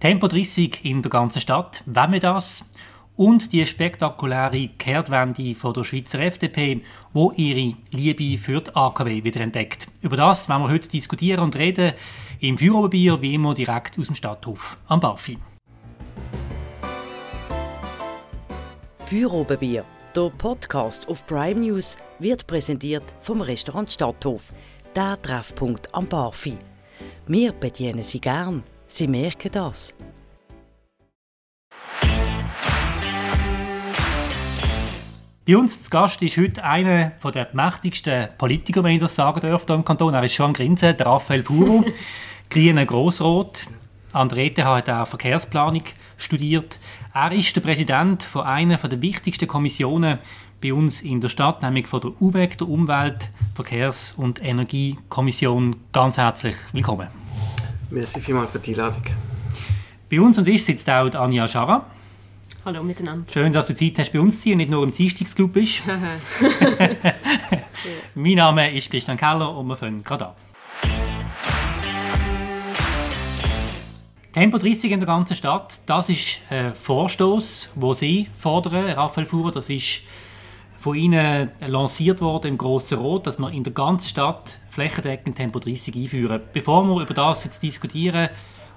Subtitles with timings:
[0.00, 2.64] Tempo 30 in der ganzen Stadt, wenn wir das?
[3.16, 6.80] Und die spektakuläre Kehrtwende von der Schweizer FDP,
[7.12, 9.88] wo ihre Liebe für die AKW wieder entdeckt.
[10.00, 11.92] Über das werden wir heute diskutieren und reden
[12.40, 15.36] im Führeroberbier, wie immer direkt aus dem Stadthof am Barfi.
[19.04, 19.84] Führeroberbier,
[20.16, 24.54] der Podcast auf Prime News, wird präsentiert vom Restaurant Stadthof,
[24.96, 26.56] der Treffpunkt am Barfi.
[27.26, 28.62] Wir bedienen Sie gern.
[28.92, 29.94] Sie merken das.
[35.46, 39.64] Bei uns zu Gast ist heute einer der mächtigsten Politiker, wenn ich das sagen darf,
[39.64, 40.14] hier im Kanton.
[40.14, 41.84] Er ist schon am Grinsen, der Raphael Furo,
[42.50, 43.68] grüner Grossrot.
[44.12, 45.84] An der ETH hat er Verkehrsplanung
[46.16, 46.80] studiert.
[47.14, 50.18] Er ist der Präsident von einer der wichtigsten Kommissionen
[50.60, 55.76] bei uns in der Stadt, nämlich von der UWEG, der Umwelt-, Verkehrs- und Energiekommission.
[55.92, 57.19] Ganz herzlich willkommen.
[57.90, 59.02] Merci vielmals für die Einladung.
[60.08, 61.86] Bei uns und ich sitzt auch Anja Schara.
[62.64, 63.30] Hallo miteinander.
[63.32, 65.82] Schön, dass du Zeit hast, bei uns zu sein und nicht nur im Dienstagsclub bist.
[68.14, 70.34] mein Name ist Christian Keller und wir fangen gerade an.
[74.32, 79.50] Tempo 30 in der ganzen Stadt, das ist ein Vorstoß, wo Sie fordern, Raphael Fuhrer,
[79.50, 80.02] das ist
[80.80, 85.58] von Ihnen lanciert worden im Grossen Rot, dass wir in der ganzen Stadt flächendeckend Tempo
[85.58, 86.40] 30 einführen.
[86.54, 88.30] Bevor wir über das jetzt diskutieren,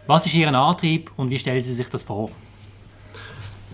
[0.06, 2.30] was ist Ihr Antrieb und wie stellen Sie sich das vor?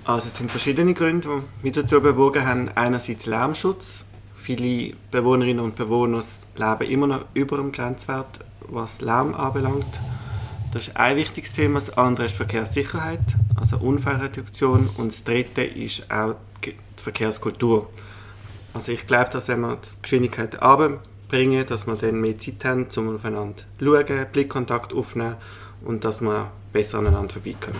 [0.05, 1.27] Also es sind verschiedene Gründe,
[1.61, 2.69] die mich dazu bewogen haben.
[2.75, 4.05] Einerseits Lärmschutz.
[4.35, 6.23] Viele Bewohnerinnen und Bewohner
[6.55, 9.99] leben immer noch über dem Grenzwert, was Lärm anbelangt.
[10.71, 11.79] Das ist ein wichtiges Thema.
[11.79, 13.21] Das andere ist Verkehrssicherheit,
[13.59, 14.87] also Unfallreduktion.
[14.97, 17.89] Und das dritte ist auch die Verkehrskultur.
[18.73, 22.87] Also ich glaube, dass wenn wir die Geschwindigkeit runterbringen, dass wir dann mehr Zeit haben,
[22.95, 25.35] um aufeinander zu schauen, Blickkontakt aufnehmen
[25.83, 27.79] und dass wir besser aneinander vorbeikommen.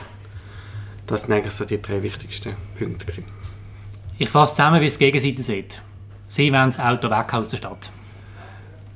[1.07, 3.05] Das sind eigentlich so die drei wichtigsten Punkte.
[3.05, 3.25] Gewesen.
[4.17, 5.81] Ich fasse zusammen, wie es die Gegenseite sieht.
[6.27, 7.89] Sie wollen das Auto weg aus der Stadt.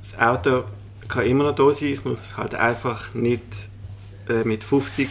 [0.02, 0.64] Das Auto
[1.08, 3.42] kann immer noch da sein, es muss halt einfach nicht
[4.28, 5.08] äh, mit 50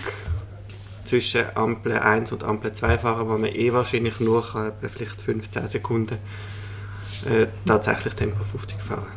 [1.06, 5.68] zwischen Ampel 1 und Ampel 2 fahren, wo man eh wahrscheinlich nur kann, vielleicht 15
[5.68, 6.19] Sekunden
[7.28, 9.07] äh, tatsächlich Tempo 50 fahren.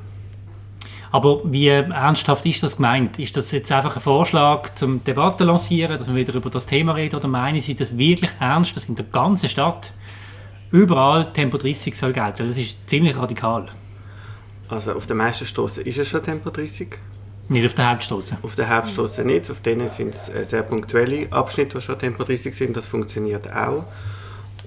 [1.12, 3.18] Aber wie ernsthaft ist das gemeint?
[3.18, 6.92] Ist das jetzt einfach ein Vorschlag zum Debatte lancieren, dass wir wieder über das Thema
[6.92, 9.92] reden, oder meinen Sie das wirklich ernst, dass in der ganzen Stadt
[10.70, 12.48] überall Tempo 30 soll gelten?
[12.48, 13.66] Das ist ziemlich radikal.
[14.68, 16.98] Also auf den meisten Straßen ist es schon Tempo 30.
[17.48, 18.38] Nicht auf der Hauptstraße?
[18.42, 19.50] Auf der Hauptstraße nicht.
[19.50, 22.76] Auf denen sind es äh, sehr punktuelle Abschnitte, die schon Tempo 30 sind.
[22.76, 23.84] Das funktioniert auch.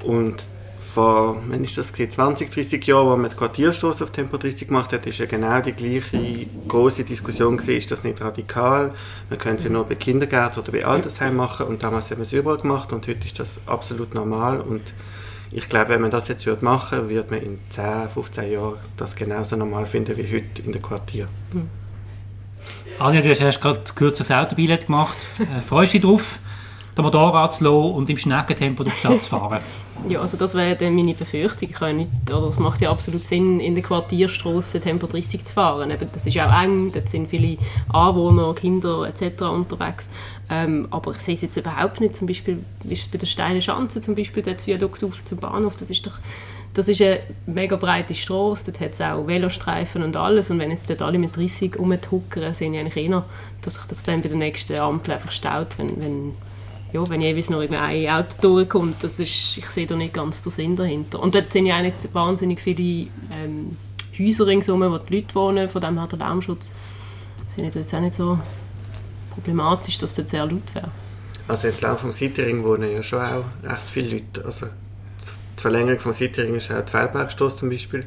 [0.04, 0.46] Und
[0.90, 4.92] vor, wenn ist das 20, 30 Jahren, als man die Quartierstraße auf Tempo 30 gemacht
[4.92, 8.94] hat, ist ja genau die gleiche große Diskussion gewesen, ist das nicht radikal?
[9.30, 12.34] Man könnte sie nur bei Kindergärten oder bei Altersheimen machen und damals haben wir es
[12.34, 14.82] überall gemacht und heute ist das absolut normal und
[15.52, 19.16] ich glaube, wenn man das jetzt würde machen würde, man in 10, 15 Jahren das
[19.16, 21.28] genauso normal finden wie heute in den Quartier.
[21.54, 21.70] Mhm.
[23.00, 25.18] Anja, du hast gerade kürzlich das Autobillett gemacht.
[25.40, 26.40] Äh, freust du dich darauf,
[26.98, 29.60] den Motorrad zu lassen und im Schneckentempo durch die Stadt zu fahren?
[30.08, 31.70] ja, also das wäre dann meine Befürchtung.
[31.70, 35.92] Ich nicht, oder es macht ja absolut Sinn, in der Quartierstraße Tempo 30 zu fahren.
[35.92, 37.58] Eben, das ist auch eng, dort sind viele
[37.90, 39.42] Anwohner, Kinder etc.
[39.44, 40.10] unterwegs.
[40.50, 42.16] Ähm, aber ich sehe es jetzt überhaupt nicht.
[42.16, 45.76] Zum Beispiel ist es bei der Steilen Schanze zum Beispiel der Viadukt auf zum Bahnhof.
[45.76, 46.20] Das ist doch
[46.74, 50.52] das ist eine mega breite Straße, dort hat es auch Velostreifen und alles.
[50.52, 53.26] Und wenn jetzt dort alle mit 30 rumtuckern, sehe ich eigentlich eher,
[53.62, 56.34] dass sich das dann bei der nächsten Ampel einfach staut, wenn, wenn,
[56.92, 59.04] ja, wenn jeweils noch ein Auto durchkommt.
[59.04, 61.22] Das ist, ich sehe da nicht ganz den Sinn dahinter.
[61.22, 63.78] Und dort sind ja nicht wahnsinnig viele ähm,
[64.18, 66.74] Häuser ringsherum, wo die Leute wohnen, von dem hat der Lärmschutz
[67.50, 68.40] sind jetzt auch nicht so
[69.32, 70.92] problematisch, dass das sehr laut wäre.
[71.48, 74.46] Also entlang vom Cityring wohnen ja schon auch recht viele Leute.
[74.46, 78.06] Also die Verlängerung vom Cityring ist auch die Feldbergstrasse zum Beispiel.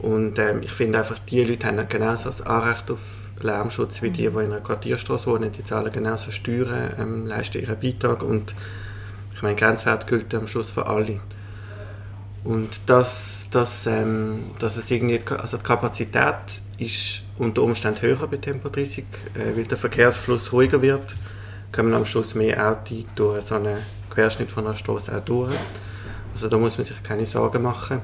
[0.00, 3.00] Und ähm, ich finde einfach, die Leute haben genauso ein Anrecht auf
[3.44, 5.52] Lärmschutz wie die, die in einer Quartierstraße wohnen.
[5.52, 8.54] Die zahlen genauso Steuern, ähm, leisten ihren Beitrag und
[9.34, 11.20] ich meine, Grenzwert gilt am Schluss für alle.
[12.42, 18.36] Und das, das, ähm, dass es irgendwie, also die Kapazität ist unter Umständen höher bei
[18.36, 19.04] Tempo 30,
[19.34, 21.06] äh, weil der Verkehrsfluss ruhiger wird,
[21.72, 23.78] kommen am Schluss mehr Autos durch so einen
[24.10, 25.54] Querschnitt von einer Straße auch durch.
[26.34, 28.00] Also da muss man sich keine Sorgen machen.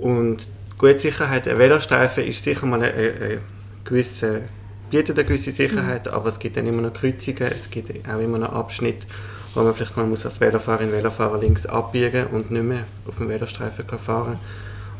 [0.00, 0.38] Und
[0.76, 3.40] gute Sicherheit, ein Velostreifen ist sicher mal eine, eine
[3.84, 4.42] gewisse,
[4.90, 6.12] bietet eine gewisse Sicherheit, mhm.
[6.12, 9.06] aber es gibt dann immer noch Kreuzungen, es gibt auch immer noch Abschnitte,
[9.54, 13.28] wo man vielleicht mal muss als Velofahrerin, Velofahrer links abbiegen und nicht mehr auf dem
[13.28, 14.38] Velostreifen kann fahren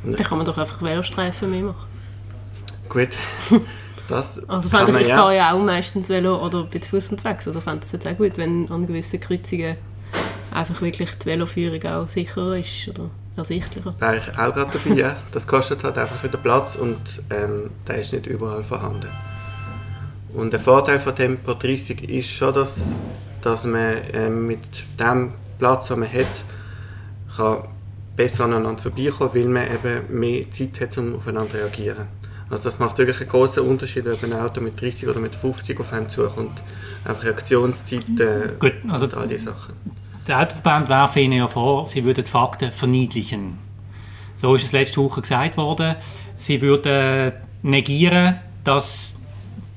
[0.03, 0.13] kann.
[0.13, 1.87] Dann kann man doch einfach Velostreifen mehr machen.
[2.89, 3.11] Gut,
[4.11, 5.17] Das Also man ich, ich ja.
[5.17, 7.47] fahre ja auch meistens Velo oder bin zu Fuß unterwegs.
[7.47, 9.77] Also fände es jetzt auch gut, wenn an gewissen Kreuzungen
[10.51, 13.95] einfach wirklich die Veloführung auch sicherer ist oder ersichtlicher.
[13.99, 15.17] wäre ich auch gerade dabei, ja.
[15.33, 16.99] Das kostet halt einfach wieder Platz und
[17.31, 19.09] ähm, der ist nicht überall vorhanden.
[20.35, 22.93] Und der Vorteil von Tempo 30 ist schon, dass,
[23.43, 24.61] dass man ähm, mit
[24.99, 26.27] dem Platz, den man hat,
[27.37, 27.65] kann
[28.17, 32.07] besser aneinander vorbeikommen, weil man eben mehr Zeit hat, um aufeinander zu reagieren.
[32.51, 35.79] Also das macht wirklich einen großen Unterschied, ob ein Auto mit 30 oder mit 50
[35.79, 36.61] auf einem zukommt.
[37.05, 39.75] Einfach Reaktionszeit äh, Gut, also- und all diese Sachen.
[40.31, 43.59] Der Autoverband werfen Ihnen ja vor, Sie würden die Fakten verniedlichen.
[44.37, 45.97] So ist es letzte Woche gesagt worden.
[46.37, 47.33] Sie würden
[47.63, 49.17] negieren, dass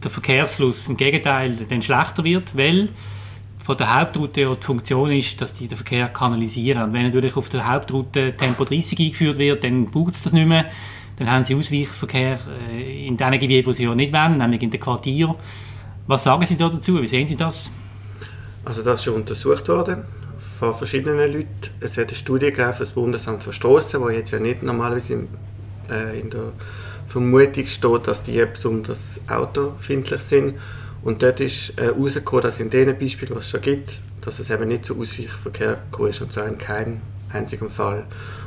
[0.04, 2.90] der Verkehrsfluss im Gegenteil dann schlechter wird, weil
[3.66, 6.84] von der Hauptroute ja die Funktion ist, dass die den Verkehr kanalisieren.
[6.84, 10.48] Und wenn natürlich auf der Hauptroute Tempo 30 eingeführt wird, dann braucht es das nicht
[10.48, 10.66] mehr.
[11.18, 12.38] Dann haben Sie Ausweichverkehr
[12.72, 15.34] äh, in den Gebieten, wo Sie ja nicht wollen, nämlich in den Quartieren.
[16.06, 17.02] Was sagen Sie da dazu?
[17.02, 17.72] Wie sehen Sie das?
[18.64, 20.04] Also das ist schon untersucht worden
[20.63, 21.48] von verschiedenen Leuten.
[21.81, 25.13] Es hat eine Studie gegeben für das Bundesamt für Strassen, wo jetzt ja nicht normalerweise
[25.13, 25.27] in,
[25.92, 26.54] äh, in der
[27.06, 30.56] Vermutung steht, dass die besonders autofindlich sind.
[31.04, 34.50] Und dort ist äh, herausgekommen, dass in den Beispielen, was es schon gibt, dass es
[34.50, 37.01] eben nicht zu Ausweichverkehr gekommen ist, und zwar in keinem
[37.33, 38.06] einzigen Fall.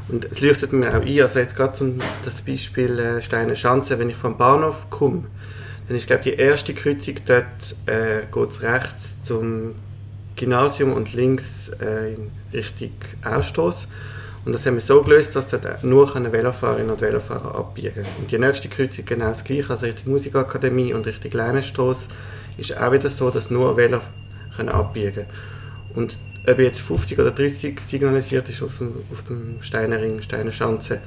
[0.08, 3.98] Und es leuchtet mir auch ein, also jetzt gerade zum das Beispiel äh, Steine Schanze,
[3.98, 5.24] wenn ich vom Bahnhof komme,
[5.86, 9.74] dann ist glaube die erste Kreuzung dort, äh, geht rechts zum
[10.36, 12.92] Gymnasium und links äh, in Richtung
[13.24, 13.88] Ausstoß.
[14.44, 18.06] Und das haben wir so gelöst, dass dort nur Velofahrerinnen und Velofahrer abbiegen können.
[18.20, 22.06] Und die nächste Kreuzung genau das gleiche, also Richtung Musikakademie und Richtung Leinenstrasse,
[22.56, 24.00] ist auch wieder so, dass nur Velo
[24.56, 25.28] können abbiegen können.
[25.94, 26.18] Und
[26.48, 31.00] ob jetzt 50 oder 30 signalisiert ist auf dem, auf dem Steinerring, Steinerschanze,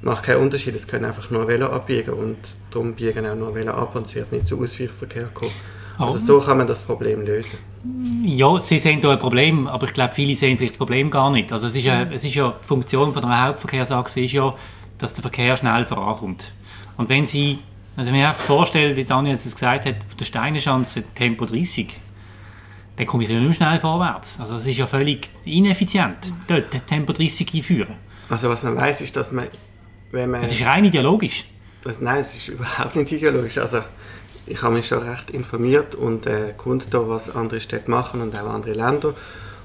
[0.00, 0.74] macht keinen Unterschied.
[0.74, 2.36] Es können einfach nur Velo abbiegen und
[2.72, 5.52] darum biegen auch nur Velo ab und es wird nicht zu Ausweichverkehr kommen.
[5.98, 7.58] Also so kann man das Problem lösen.
[8.24, 11.30] Ja, sie sehen da ein Problem, aber ich glaube, viele sehen vielleicht das Problem gar
[11.30, 11.52] nicht.
[11.52, 14.54] Also es ist ja, es ist ja die Funktion von einer Hauptverkehrsachse ist ja,
[14.98, 16.52] dass der Verkehr schnell vorankommt.
[16.96, 17.58] Und wenn Sie,
[17.96, 21.98] also wenn ich mir vorstelle, wie Daniel jetzt gesagt hat, auf der Steineschanze Tempo 30,
[22.96, 24.38] dann komme ich ja nicht mehr schnell vorwärts.
[24.38, 27.94] Also es ist ja völlig ineffizient, dort Tempo 30 einführen.
[28.28, 29.48] Also was man weiß, ist, dass man,
[30.12, 30.42] wenn man...
[30.42, 31.44] Das ist rein ideologisch.
[31.82, 33.58] Das, nein, es ist überhaupt nicht ideologisch.
[33.58, 33.80] Also,
[34.46, 38.72] ich habe mich schon recht informiert und äh, was andere Städte machen und auch andere
[38.72, 39.14] Länder.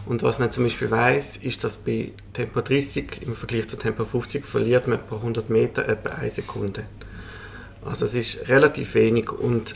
[0.06, 4.06] Und was man zum Beispiel weiß, ist, dass bei Tempo 30 im Vergleich zu Tempo
[4.06, 6.84] 50 verliert man pro 100 Meter etwa eine Sekunde.
[7.84, 9.76] Also es ist relativ wenig und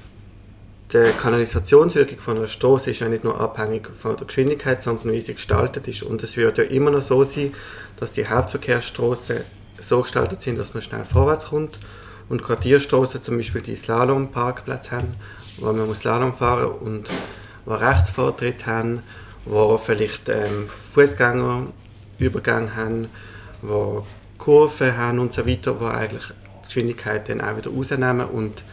[0.94, 5.22] die Kanalisationswirkung von einer Straße ist ja nicht nur abhängig von der Geschwindigkeit, sondern wie
[5.22, 6.04] sie gestaltet ist.
[6.04, 7.54] Und es wird ja immer noch so sein,
[7.98, 9.38] dass die Hauptverkehrsstraßen
[9.80, 11.78] so gestaltet sind, dass man schnell vorwärts kommt
[12.32, 15.16] und Quartierstraßen zum Beispiel die Slalomparkplätze haben,
[15.58, 17.10] wo man muss Slalom fahren und
[17.66, 19.04] wo Rechtsvortritt haben,
[19.44, 23.10] wo vielleicht ähm, Fußgängerübergänge haben,
[23.62, 24.08] wo
[24.38, 28.64] Kurven haben und so weiter, wo eigentlich die Geschwindigkeit dann auch wieder rausnehmen und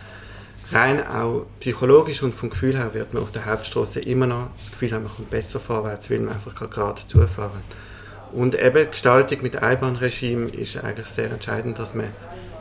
[0.71, 4.71] rein auch psychologisch und vom Gefühl her wird man auf der Hauptstraße immer noch das
[4.71, 7.63] Gefühl haben, man kommt besser vorwärts, weil man einfach gerade zufahren
[8.33, 12.07] Und eben Gestaltung mit Einbahnregime ist eigentlich sehr entscheidend, dass man,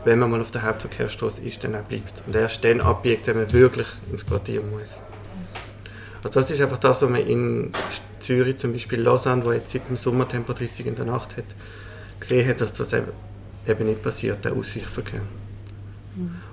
[0.08, 2.22] wenn man mal auf der Hauptverkehrsstraße ist, dann auch bleibt.
[2.26, 5.02] Und erst dann abbiegt, wenn man wirklich ins Quartier muss.
[6.24, 7.72] Also das ist einfach das, was man in
[8.18, 11.44] Zürich, zum Beispiel Lausanne, wo jetzt seit dem Sommer Tempo 30 in der Nacht hat,
[12.18, 15.20] gesehen hat, dass das eben, nicht passiert, der Ausweichverkehr.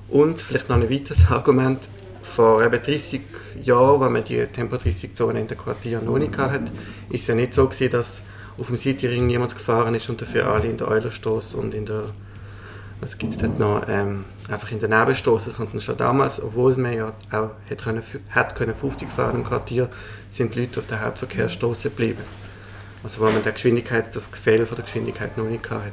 [0.10, 1.88] Und vielleicht noch ein weiteres Argument,
[2.22, 3.22] vor eben 30
[3.64, 6.72] Jahren, als man die Tempo 30 Zone in den Quartieren noch nicht hatte,
[7.10, 8.22] ist es ja nicht so gewesen, dass
[8.58, 12.04] auf dem Cityring niemand gefahren ist und dafür alle in der Eulerstraße und in der
[13.06, 16.92] was gibt es dort noch, ähm, einfach in der Nebenstraße, sondern schon damals, obwohl man
[16.92, 19.90] ja auch hätte können, hätte können 50 fahren im Quartier,
[20.32, 22.24] sind die Leute auf der Hauptverkehrsstraße geblieben.
[23.04, 25.92] Also weil man der Geschwindigkeit, das Gefälle von der Geschwindigkeit noch nicht hatte.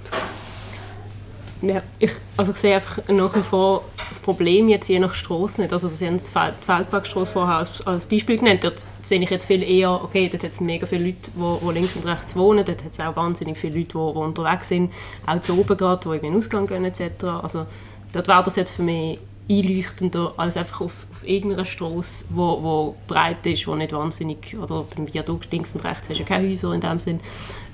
[1.62, 5.60] Ja, ich, also ich sehe einfach nach wie vor das Problem jetzt je nach Straße
[5.60, 5.72] nicht.
[5.72, 8.64] Also Sie haben die Feld- die Feldbergstraße vorher als, als Beispiel genannt.
[8.64, 11.94] Dort sehe ich jetzt viel eher, okay, dort hat es mega viele Leute, die, links
[11.94, 12.64] und rechts wohnen.
[12.64, 14.92] Dort hat es auch wahnsinnig viele Leute, die, die unterwegs sind.
[15.24, 17.24] Auch zu oben gerade, die in den Ausgang gehen etc.
[17.42, 17.66] Also
[18.12, 22.96] dort wäre das jetzt für mich einleuchtender als einfach auf, auf irgendeiner Straße, wo, wo
[23.06, 26.48] breit ist, wo nicht wahnsinnig, oder beim Viadukt links und rechts hast du ja keine
[26.48, 27.20] Häuser in dem Sinn.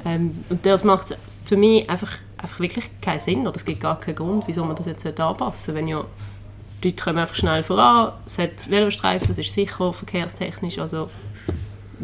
[0.05, 3.81] Ähm, und dort macht es für mich einfach, einfach wirklich keinen Sinn, oder es gibt
[3.81, 6.05] gar keinen Grund, wieso man das jetzt anpassen sollte, wenn ja
[6.83, 11.11] die Leute kommen einfach schnell voran, es hat Velostreifen, es ist sicher, verkehrstechnisch, also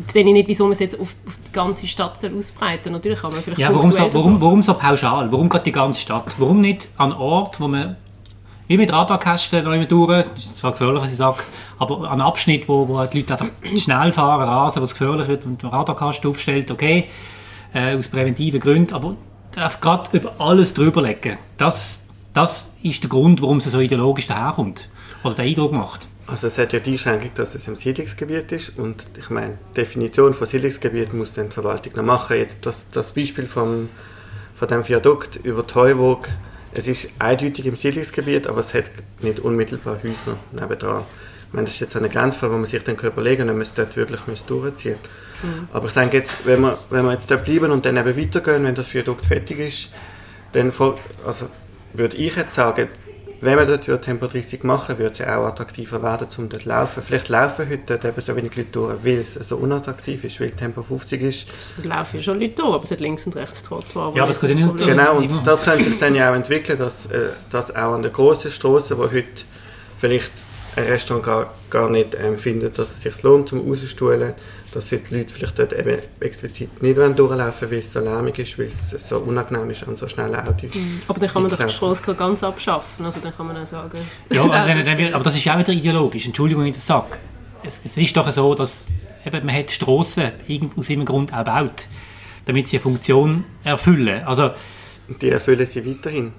[0.09, 2.93] sehe ich nicht, wieso man es jetzt auf, auf die ganze Stadt soll ausbreiten soll.
[2.95, 5.31] Natürlich kann man vielleicht Ja, warum so, warum, warum so pauschal?
[5.31, 6.35] Warum gerade die ganze Stadt?
[6.38, 7.97] Warum nicht an Ort, wo man
[8.67, 11.38] wie mit Radarkästen noch immer durch, das ist zwar gefährlich, was ich sage,
[11.79, 15.62] aber an Abschnitt, wo, wo die Leute einfach schnell fahren, rasen, was gefährlich wird und
[15.62, 17.09] den Radarkasten aufstellt, okay,
[17.75, 19.17] äh, aus präventiven Gründen, aber
[19.81, 22.01] gerade über alles drüber legen, das,
[22.33, 24.89] das ist der Grund, warum es so ideologisch daherkommt
[25.23, 26.09] oder den Eindruck macht.
[26.27, 29.81] Also es hat ja die Einschränkung, dass es im Siedlungsgebiet ist und ich meine, die
[29.81, 32.37] Definition von Siedlungsgebiet muss dann die Verwaltung noch machen.
[32.37, 33.91] Jetzt das, das Beispiel vom,
[34.55, 36.29] von dem Viadukt über die Heuwog,
[36.73, 41.05] es ist eindeutig im Siedlungsgebiet, aber es hat nicht unmittelbar Häuser nebendran.
[41.55, 43.63] Ich meine, das ist jetzt ein Grenzfall, wo man sich dann überlegen kann, ob man
[43.63, 44.97] es dort wirklich durchziehen
[45.41, 45.51] muss.
[45.51, 45.69] Mhm.
[45.73, 48.65] Aber ich denke jetzt, wenn wir, wenn wir jetzt da bleiben und dann eben weitergehen,
[48.65, 49.91] wenn das Viadukt fertig ist,
[50.51, 50.73] dann
[51.25, 51.49] also,
[51.93, 52.89] würde ich jetzt sagen,
[53.41, 56.69] wenn man dort Tempo 30 machen würde, es ja auch attraktiver werden, um dort zu
[56.69, 57.05] laufen.
[57.07, 60.51] Vielleicht laufen heute dort eben so wenig Leute durch, weil es so unattraktiv ist, weil
[60.51, 61.47] Tempo 50 ist.
[61.57, 64.13] Es laufen schon Leute durch, aber es hat links und rechts Trottoir.
[64.17, 67.07] Ja, aber es geht nicht Genau, und das könnte sich dann ja auch entwickeln, dass,
[67.07, 69.45] äh, dass auch an den grossen Strassen, wo heute
[69.99, 70.33] vielleicht
[70.76, 74.35] ein Restaurant gar, gar nicht ähm, findet, dass es sich lohnt, zum rauszustuhlen,
[74.73, 78.66] dass die Leute vielleicht dort eben explizit nicht durchlaufen weil es so lärmig ist, weil
[78.66, 80.75] es so unangenehm ist an so schnellen Autos.
[80.75, 81.02] Mhm.
[81.07, 83.99] Aber dann kann man doch die Straße ganz abschaffen, also dann kann man auch sagen...
[84.31, 84.52] Ja, also
[84.85, 87.19] dann, dann, aber das ist auch wieder ideologisch, Entschuldigung, wenn ich das sage.
[87.62, 88.87] Es, es ist doch so, dass
[89.25, 91.87] eben, man hat Strassen aus irgendeinem Grund auch baut,
[92.47, 94.25] damit sie eine Funktion erfüllen.
[94.25, 94.50] Also,
[95.21, 96.33] die erfüllen sie weiterhin.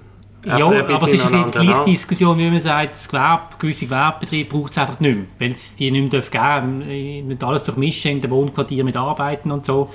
[0.46, 4.70] Ja, aber es ist eine gleiche Diskussion, wie man sagt, das Gewerbe, gewisse Gewerbebetriebe braucht
[4.70, 6.64] es einfach nicht mehr, weil es die nicht mehr geben darf.
[6.64, 9.90] Nicht alles durchmischen in den Wohnquartier mit Arbeiten und so.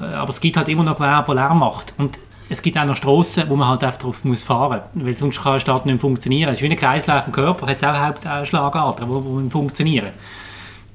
[0.00, 1.92] Äh, aber es gibt halt immer noch Gewerbe, das Lärm macht.
[1.98, 5.16] Und es gibt auch noch Strassen, wo man halt einfach drauf muss fahren muss, weil
[5.16, 6.50] sonst kann eine Stadt nicht mehr funktionieren.
[6.50, 10.10] Es ist wie ein Kreislauf im Körper, hat es auch Hauptschlagadern, die funktionieren.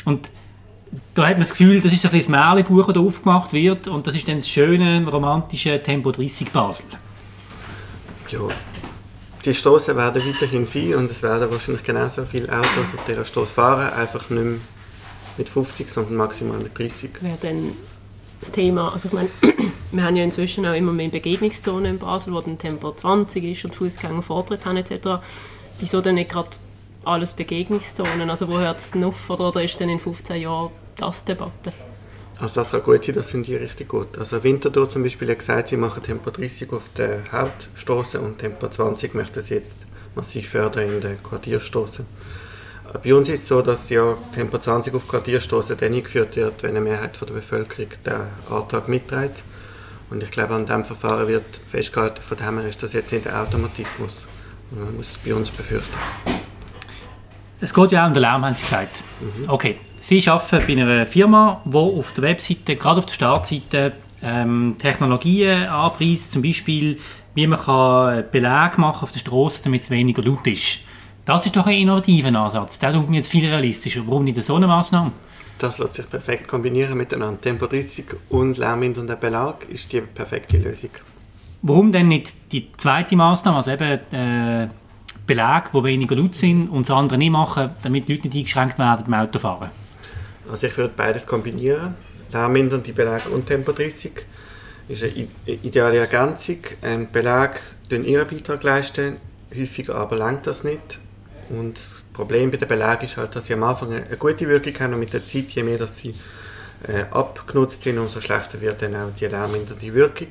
[0.06, 0.30] Und
[1.16, 3.88] da hat man das Gefühl, das ist ein bisschen das Märchenbuch, das da aufgemacht wird
[3.90, 6.86] und das ist dann das schöne, romantische Tempo 30 Basel.
[8.32, 8.40] Ja,
[9.46, 13.54] die Straßen werden weiterhin sein und es werden wahrscheinlich genauso viele Autos auf dieser Straße
[13.54, 14.60] fahren, einfach nicht mehr
[15.38, 17.10] mit 50, sondern maximal mit 30.
[17.22, 17.74] Wäre dann
[18.40, 19.30] das Thema, also ich meine,
[19.92, 23.66] wir haben ja inzwischen auch immer mehr Begegnungszonen in Basel, wo dann Tempo 20 ist
[23.66, 25.22] und Fußgänger Vortritt haben etc.
[25.80, 26.50] Wieso dann nicht gerade
[27.06, 28.30] alles Begegnungszonen?
[28.30, 31.72] Also wo hört es denn auf oder, oder ist dann in 15 Jahren das Debatte?
[32.40, 34.18] Also das kann gut sein, das finde ich richtig gut.
[34.18, 38.70] Also Winterthur zum Beispiel hat gesagt, sie machen Tempo 30 auf der Hauptstraße und Tempo
[38.70, 39.76] 20 möchten sie jetzt
[40.16, 42.06] massiv fördern in der Quartierstraße.
[43.04, 46.72] Bei uns ist es so, dass ja Tempo 20 auf Quartierstraße dann eingeführt wird, wenn
[46.72, 48.14] eine Mehrheit der Bevölkerung den
[48.50, 49.44] Antrag mitträgt.
[50.10, 53.28] Und ich glaube, an diesem Verfahren wird festgehalten, von dem her ist das jetzt nicht
[53.28, 54.26] ein Automatismus.
[54.72, 56.39] Man muss es bei uns befürchten.
[57.62, 59.04] Es geht ja auch um den Lärm, haben Sie gesagt.
[59.20, 59.50] Mhm.
[59.50, 64.76] Okay, Sie arbeiten bei einer Firma, die auf der Webseite, gerade auf der Startseite, ähm,
[64.78, 67.00] Technologien anpreist, zum Beispiel,
[67.36, 70.80] wie man kann Beleg machen auf der Straße, damit es weniger laut ist.
[71.26, 72.80] Das ist doch ein innovativer Ansatz.
[72.80, 74.02] Der tut mir jetzt viel realistischer.
[74.06, 75.12] Warum nicht so eine Maßnahme?
[75.60, 77.40] Das lässt sich perfekt kombinieren miteinander.
[77.40, 80.92] Tempo 30 und lärmmindernder Belag ist die perfekte Lösung.
[81.62, 84.70] Warum denn nicht die zweite Maßnahme, also eben äh,
[85.30, 88.80] Belag, die weniger laut sind und das andere nicht machen, damit die Leute nicht eingeschränkt
[88.80, 89.70] werden beim Autofahren?
[90.50, 91.94] Also ich würde beides kombinieren.
[92.32, 94.12] Lärmmindernde Belag und Tempo 30
[94.88, 96.58] ist eine ideale Ergänzung.
[96.82, 99.18] Ähm, Belag leisten ihren Beitrag, leisten,
[99.56, 101.00] häufiger aber langt das nicht.
[101.50, 104.74] Und das Problem bei den Belägen ist halt, dass sie am Anfang eine gute Wirkung
[104.80, 106.16] haben und mit der Zeit, je mehr dass sie
[106.88, 110.30] äh, abgenutzt sind, umso schlechter wird dann auch die lärmmindernde Wirkung.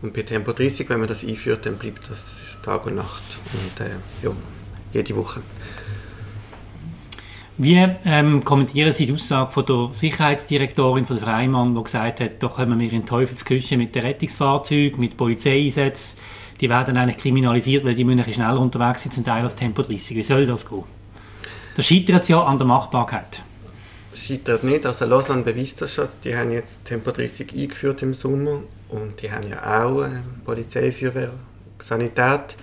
[0.00, 3.84] Und bei Tempo 30, wenn man das einführt, dann bleibt das Tag und Nacht und
[3.84, 3.90] äh,
[4.22, 4.30] ja,
[4.92, 5.40] jede Woche.
[7.60, 12.40] Wie ähm, kommentieren Sie die Aussage von der Sicherheitsdirektorin von der Freimann, die gesagt hat,
[12.40, 16.16] doch kommen wir in Teufelsküche mit den Rettungsfahrzeugen, mit Polizeieinsätzen,
[16.60, 20.16] die werden eigentlich kriminalisiert, weil die müssen schneller unterwegs sind, zum Teil als Tempo 30.
[20.16, 20.84] Wie soll das gehen?
[21.76, 23.42] Das scheitert ja an der Machbarkeit.
[24.12, 24.86] Das scheitert nicht.
[24.86, 26.06] Also Lausanne beweist das schon.
[26.22, 30.08] Die haben jetzt Tempo 30 eingeführt im Sommer und die haben ja auch äh,
[30.44, 31.32] Polizei, Feuerwehr,
[31.80, 32.56] Sanität.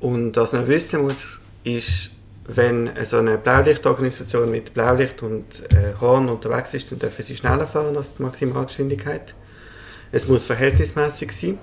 [0.00, 2.10] Und was man wissen muss, ist,
[2.46, 7.66] wenn so eine Blaulichtorganisation mit Blaulicht und äh, Horn unterwegs ist, dann dürfen sie schneller
[7.66, 9.34] fahren als die Maximalgeschwindigkeit.
[10.10, 11.58] Es muss verhältnismäßig sein.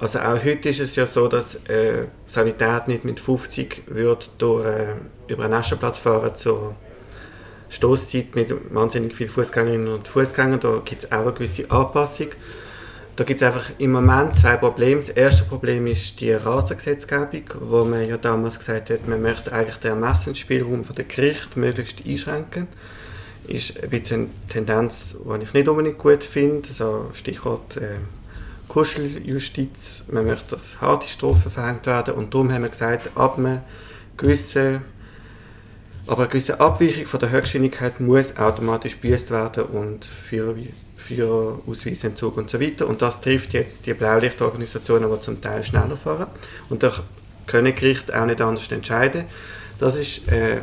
[0.00, 4.66] Also auch heute ist es ja so, dass äh, Sanität nicht mit 50 wird durch,
[4.66, 4.94] äh,
[5.28, 6.74] über einen Aschenplatz fahren zur
[7.68, 10.60] Stoßzeit mit wahnsinnig vielen Fußgängerinnen und Fußgängern.
[10.60, 12.28] Da gibt es auch eine gewisse Anpassung.
[13.16, 15.00] Da gibt es einfach im Moment zwei Probleme.
[15.00, 19.76] Das erste Problem ist die Rasengesetzgebung, wo man ja damals gesagt hat, man möchte eigentlich
[19.76, 22.66] den Ermessensspielraum der Gerichte möglichst einschränken.
[23.46, 26.66] Ist ein bisschen eine Tendenz, die ich nicht unbedingt gut finde.
[26.66, 27.98] So Stichwort äh,
[28.66, 33.60] Kuscheljustiz, man möchte, dass harte Strafen verhängt werden und darum haben wir gesagt, ab einem
[34.16, 34.80] gewissen
[36.06, 40.54] aber eine gewisse Abweichung von der Höchstgeschwindigkeit muss automatisch büßt werden und Führer,
[40.96, 42.86] Führerausweisentzug und so weiter.
[42.86, 46.26] Und das trifft jetzt die Blaulichtorganisationen, die zum Teil schneller fahren.
[46.68, 46.92] Und da
[47.46, 49.24] können Gerichte auch nicht anders entscheiden.
[49.78, 50.58] Das ist äh,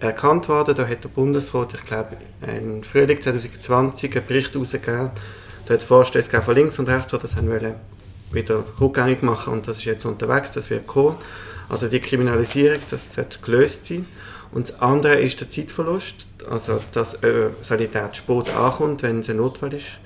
[0.00, 0.74] erkannt worden.
[0.74, 2.16] Da hat der Bundesrat, ich glaube,
[2.46, 5.10] im Frühling 2020 einen Bericht herausgegeben.
[5.66, 7.74] Da hat es Vorstöße von links und rechts, die das haben wollen,
[8.32, 11.16] wieder rückgängig machen und das ist jetzt unterwegs, das wird kommen.
[11.68, 14.06] Also die Kriminalisierung, das sollte gelöst sein.
[14.52, 19.36] Und das andere ist der Zeitverlust, also dass äh, Sanität spät ankommt, wenn es ein
[19.36, 19.98] Notfall ist.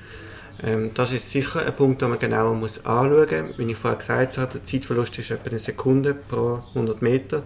[0.63, 3.59] Ähm, das ist sicher ein Punkt, den man genauer muss anschauen muss.
[3.59, 7.43] Wie ich vorher gesagt habe, der Zeitverlust ist etwa eine Sekunde pro 100 Meter.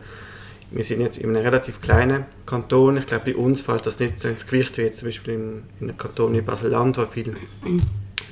[0.71, 2.97] Wir sind jetzt in einem relativ kleinen Kanton.
[2.97, 5.63] Ich glaube, bei uns fällt das nicht so ins Gewicht wie jetzt zum Beispiel in,
[5.81, 7.37] in einem Kanton wie Basel-Land, wo viel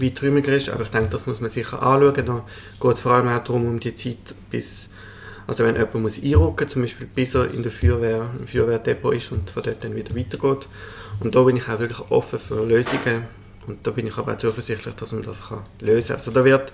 [0.00, 0.68] weiträumiger ist.
[0.68, 2.26] Aber ich denke, das muss man sicher anschauen.
[2.26, 2.44] Da
[2.80, 4.88] geht es vor allem auch darum, um die Zeit bis
[5.46, 9.32] also wenn jemand muss einrücken, zum Beispiel bis er in der Feuerwehr, im Feuerwehrdepot ist
[9.32, 10.66] und von dort dann wieder weitergeht.
[11.20, 13.24] Und da bin ich auch wirklich offen für Lösungen
[13.66, 16.16] und da bin ich aber auch zuversichtlich, dass man das kann lösen kann.
[16.16, 16.72] Also da wird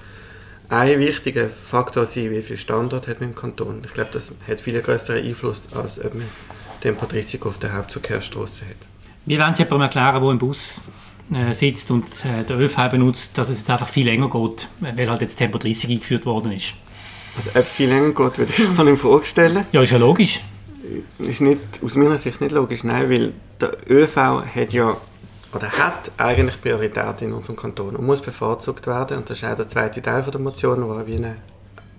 [0.69, 3.83] ein wichtiger Faktor sein, wie viel Standort hat man im Kanton.
[3.85, 6.25] Ich glaube, das hat viel größeren Einfluss, als ob man
[6.81, 8.77] Tempo 30 auf der Hauptverkehrsstraße hat.
[9.27, 10.81] Wie wollen Sie jemandem erklären, der im Bus
[11.33, 15.11] äh, sitzt und äh, den ÖV benutzt, dass es jetzt einfach viel länger geht, weil
[15.11, 16.75] halt jetzt Tempo 30 eingeführt worden ist?
[17.40, 19.64] Also ob es viel länger geht, würde ich mir vorstellen.
[19.73, 20.40] Ja, ist ja logisch.
[21.18, 24.16] Ist nicht, aus meiner Sicht nicht logisch, nein, weil der ÖV
[24.54, 24.97] hat ja
[25.54, 29.16] oder hat eigentlich Priorität in unserem Kanton und muss bevorzugt werden.
[29.16, 31.37] Und das ist auch der zweite Teil von der Motion, wo wie eine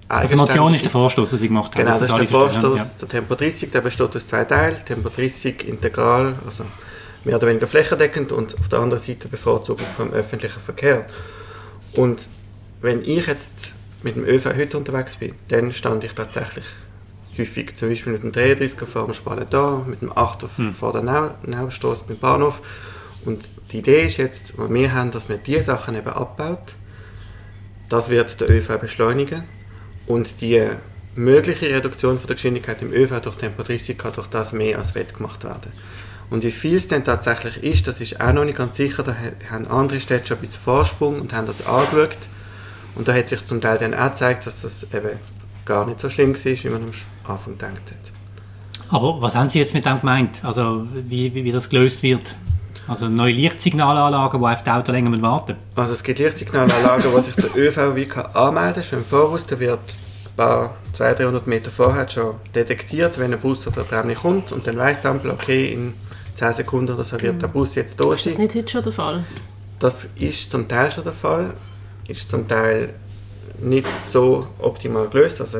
[0.08, 1.86] also Motion ist der Vorstoß, den Sie gemacht haben.
[1.86, 2.78] Genau, das, das ist der Vorstoß.
[2.78, 2.92] Ja.
[3.02, 4.76] Der Tempo 30, der besteht aus zwei Teilen.
[4.86, 6.66] Tempo 30 integral, also
[7.24, 11.08] mehr oder weniger flächendeckend und auf der anderen Seite Bevorzugung vom öffentlichen Verkehr.
[11.96, 12.28] Und
[12.82, 16.66] wenn ich jetzt mit dem ÖV heute unterwegs bin, dann stand ich tatsächlich
[17.38, 20.74] häufig zum Beispiel mit dem 33er vor dem Spalen da, mit dem 8er hm.
[20.74, 22.62] vor der Nau Naustrasse dem Bahnhof.
[23.26, 26.76] Und die Idee ist jetzt, was wir haben, dass man diese Sachen eben abbaut.
[27.90, 29.44] Das wird der ÖV beschleunigen
[30.08, 30.66] und die
[31.16, 34.96] mögliche Reduktion von der Geschwindigkeit im ÖV durch Tempo 30 kann durch das mehr als
[34.96, 35.74] wettgemacht werden.
[36.30, 39.04] Und wie viel es denn tatsächlich ist, das ist auch noch nicht ganz sicher.
[39.04, 39.16] Da
[39.50, 42.18] haben andere Städte schon ein bisschen Vorsprung und haben das angeschaut.
[42.96, 45.20] Und da hat sich zum Teil dann auch gezeigt, dass das eben
[45.66, 46.92] gar nicht so schlimm war, wie man am
[47.32, 48.12] Anfang gedacht hat.
[48.90, 50.44] Aber was haben Sie jetzt mit dem gemeint?
[50.44, 52.36] Also wie, wie, wie das gelöst wird?
[52.88, 57.36] Also neue Lichtsignalanlagen, wo auf die Auto länger warten Also es gibt Lichtsignalanlagen, wo sich
[57.36, 59.46] der ÖV wie kann anmelden schon im Voraus.
[59.46, 64.08] Da wird ein paar 200, 300 Meter vorher schon detektiert, wenn ein Bus oder Tram
[64.08, 64.52] nicht kommt.
[64.52, 65.94] Und dann weiss die Ampel, okay, in
[66.36, 68.14] 10 Sekunden oder so wird der Bus jetzt da sein.
[68.14, 69.24] Ist das nicht heute schon der Fall?
[69.80, 71.54] Das ist zum Teil schon der Fall
[72.08, 72.94] ist zum Teil
[73.60, 75.42] nicht so optimal gelöst.
[75.42, 75.60] Also,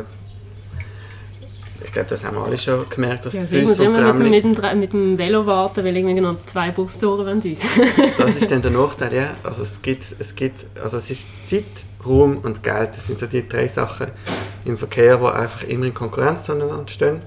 [1.84, 4.30] ich glaube, das haben wir alle schon gemerkt, dass ja, also ich muss immer mit,
[4.30, 7.66] mit, dem, mit dem Velo warten, weil irgendwie noch zwei Bustoren wollen uns.
[8.18, 9.30] das ist dann der Nachteil, ja.
[9.44, 11.64] Also es gibt, es gibt, also es ist Zeit,
[12.06, 12.90] Raum und Geld.
[12.96, 14.08] Das sind so die drei Sachen
[14.66, 17.22] im Verkehr, die einfach immer in Konkurrenz zueinander stehen.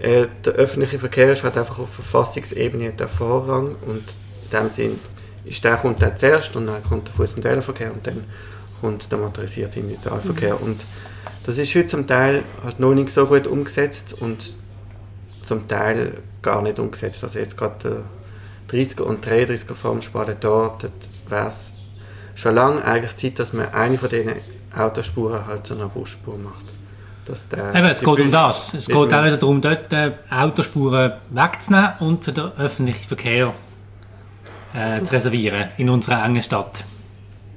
[0.00, 4.04] Äh, der öffentliche Verkehr ist halt einfach auf Verfassungsebene der Vorrang und
[4.44, 5.00] in dem Sinn
[5.46, 8.24] ist der kommt dann zuerst und dann kommt der Fuß- und dann
[8.80, 10.54] kommt der motorisierte Individualverkehr.
[10.56, 10.62] Mhm.
[10.62, 10.80] Und
[11.44, 14.54] das ist heute zum Teil halt noch nicht so gut umgesetzt und
[15.46, 17.22] zum Teil gar nicht umgesetzt.
[17.22, 18.04] Also jetzt gerade
[18.70, 20.92] der 30er und 33er Formspale da, dort
[21.28, 21.72] wäre es
[22.34, 24.34] schon lange eigentlich Zeit, dass man eine von diesen
[24.76, 26.64] Autospuren halt zu einer Busspur macht.
[27.24, 28.74] Dass der, Eben, es geht Bus um das.
[28.74, 33.52] Es geht auch wieder darum, dort äh, Autospuren wegzunehmen und für den öffentlichen Verkehr
[34.76, 36.84] äh, zu reservieren in unserer engen Stadt.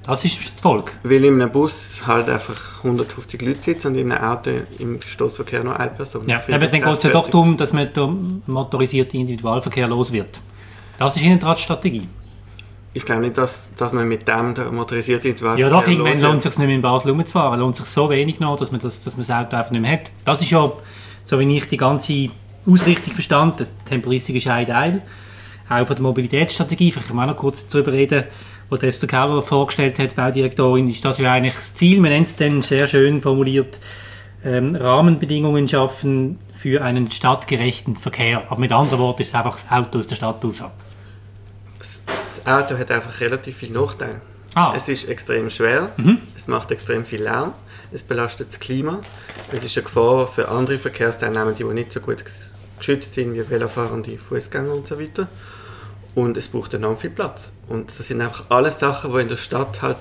[0.03, 0.91] Das ist die Folge.
[1.03, 5.63] Weil in einem Bus halt einfach 150 Leute sitzen und in einem Auto im Stoßverkehr
[5.63, 6.27] nur eine Person.
[6.27, 10.39] Ja, aber dann geht es ja doch darum, dass man den motorisierten Individualverkehr los wird.
[10.97, 12.08] Das ist Ihnen die Strategie.
[12.93, 16.38] Ich glaube nicht, dass, dass man mit dem den motorisierten Individualverkehr Ja doch, irgendwann lohnt
[16.38, 17.60] es sich nicht mehr in Basel rumzufahren.
[17.60, 19.91] Lohnt sich so wenig noch, dass man das, dass man das Auto einfach nicht mehr
[19.91, 20.12] hat.
[20.25, 20.71] Das ist ja,
[21.23, 22.29] so wie ich die ganze
[22.65, 25.01] Ausrichtung verstand, das Temporisierung ist ein Teil
[25.69, 28.23] auch von der Mobilitätsstrategie, vielleicht können wir auch noch kurz darüber reden,
[28.69, 32.36] wo Esther Keller vorgestellt hat, Baudirektorin, ist das ja eigentlich das Ziel, man nennt es
[32.36, 33.79] dann sehr schön formuliert,
[34.43, 38.43] ähm, Rahmenbedingungen schaffen für einen stadtgerechten Verkehr.
[38.49, 40.63] Aber mit anderen Worten ist es einfach das Auto aus der Stadt raus.
[41.77, 44.21] Das Auto hat einfach relativ viel Nachteile.
[44.55, 44.73] Ah.
[44.75, 46.19] Es ist extrem schwer, mhm.
[46.36, 47.53] es macht extrem viel Lärm,
[47.91, 48.99] es belastet das Klima,
[49.51, 52.23] es ist eine Gefahr für andere Verkehrsteilnehmer, die nicht so gut
[52.77, 55.27] geschützt sind wie Velofahrende, Fußgänger und so weiter
[56.15, 57.52] und es braucht enorm viel Platz.
[57.67, 59.98] Und das sind einfach alles Sachen, die in der Stadt halt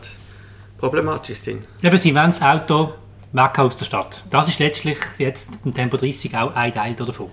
[0.78, 1.64] problematisch sind.
[1.82, 2.94] Eben, sie wollen das Auto
[3.32, 4.24] weg aus der Stadt.
[4.30, 7.30] Das ist letztlich jetzt im Tempo 30 auch ein Teil davon.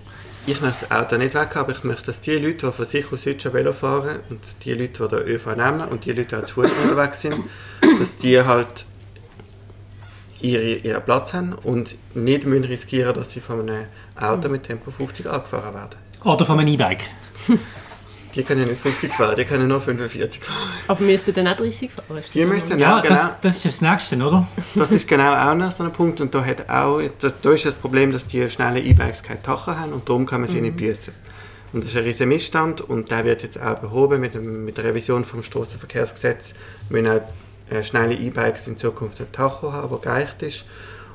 [0.48, 3.12] Ich möchte das Auto nicht weg, aber ich möchte, dass die Leute, die von sich
[3.12, 6.38] aus heute schon Velo fahren und die Leute, die den ÖV nehmen und die Leute,
[6.38, 7.46] die zu Fuß unterwegs sind,
[8.00, 8.86] dass die halt
[10.42, 13.86] ihre, ihren Platz haben und nicht müssen riskieren dass sie von einem
[14.16, 15.96] Auto mit Tempo 50 angefahren werden.
[16.24, 17.10] Oder von einem E-Bike.
[18.36, 20.58] Die können nicht 50 fahren, die können nur 45 fahren.
[20.88, 22.18] Aber müssten dann auch 30 fahren?
[22.18, 23.16] Ist das Die müssten Ja, auch, genau.
[23.16, 24.48] das, das ist das Nächste, oder?
[24.76, 26.20] Das ist genau auch noch so ein Punkt.
[26.20, 29.76] Und da, hat auch, da, da ist das Problem, dass die schnellen E-Bikes keine Tacho
[29.76, 31.14] haben und darum kann man sie nicht büßen.
[31.72, 34.78] Und das ist ein riesen Missstand und der wird jetzt auch behoben mit, dem, mit
[34.78, 36.54] der Revision vom Straßenverkehrsgesetz.
[36.90, 40.66] Wir müssen auch äh, schnelle E-Bikes in Zukunft ein Tacho haben, der geeicht ist.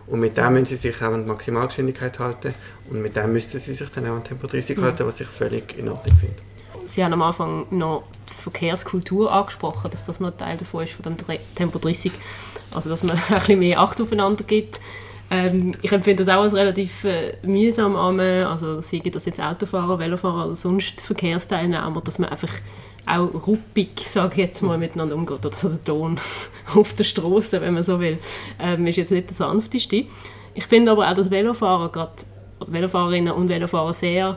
[0.07, 2.53] Und mit dem müssen sie sich auch an die Maximalgeschwindigkeit halten.
[2.91, 5.79] Und mit dem müssten sie sich dann auch an Tempo 30 halten, was ich völlig
[5.79, 6.35] in Ordnung finde.
[6.91, 11.03] Sie haben am Anfang noch die Verkehrskultur angesprochen, dass das noch Teil davon ist, von
[11.05, 11.17] dem
[11.55, 12.13] Tempo 30.
[12.73, 14.81] Also, dass man ein bisschen mehr Acht aufeinander gibt.
[15.31, 20.01] Ähm, ich empfinde das auch als relativ äh, mühsam an, also sei das jetzt Autofahrer,
[20.01, 22.51] Velofahrer oder sonst Verkehrsteilnehmer, dass man einfach
[23.07, 25.47] auch ruppig, sage ich jetzt mal, miteinander umgeht.
[25.47, 26.19] Oder so der Ton
[26.75, 28.19] auf der Straße, wenn man so will,
[28.59, 30.07] ähm, ist jetzt nicht der sanfteste.
[30.55, 32.13] Ich finde aber auch, dass Velofahrer, gerade
[32.67, 34.37] Velofahrerinnen und Velofahrer sehr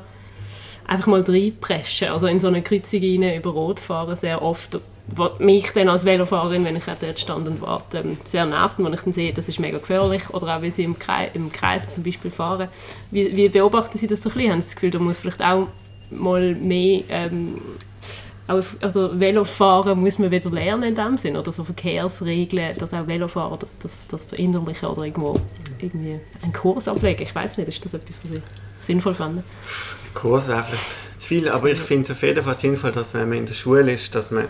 [0.87, 5.39] einfach mal reinpreschen, also in so eine Kreuzung rein, über Rot fahren, sehr oft, was
[5.39, 8.93] mich dann als Velofahrerin, wenn ich auch dort stand und warte, ähm, sehr nervt, wenn
[8.93, 11.89] ich dann sehe, das ist mega gefährlich, oder auch wie sie im Kreis, im Kreis
[11.89, 12.69] zum Beispiel fahren.
[13.11, 14.51] Wie, wie beobachten Sie das so ein bisschen?
[14.51, 15.67] Haben Sie das Gefühl, da muss vielleicht auch
[16.09, 17.61] mal mehr, ähm,
[18.47, 23.57] also Velofahren muss man wieder lernen in dem Sinn, oder so Verkehrsregeln, dass auch Velofahrer
[23.57, 25.39] das, das, das verinnerlichen oder irgendwo
[25.79, 27.23] irgendwie einen Kurs ablegen.
[27.23, 28.41] Ich weiß nicht, ist das etwas, was Sie
[28.81, 29.43] sinnvoll fanden?
[30.13, 30.85] Kurs wäre vielleicht
[31.17, 33.53] zu viel, aber ich finde es auf jeden Fall sinnvoll, dass wenn man in der
[33.53, 34.45] Schule ist, dass man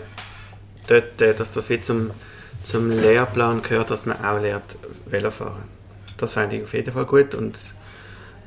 [0.86, 2.10] dort, äh, dass das wie zum,
[2.62, 5.64] zum Lehrplan gehört, dass man auch lernt Velofahren.
[6.16, 7.56] Das fände ich auf jeden Fall gut und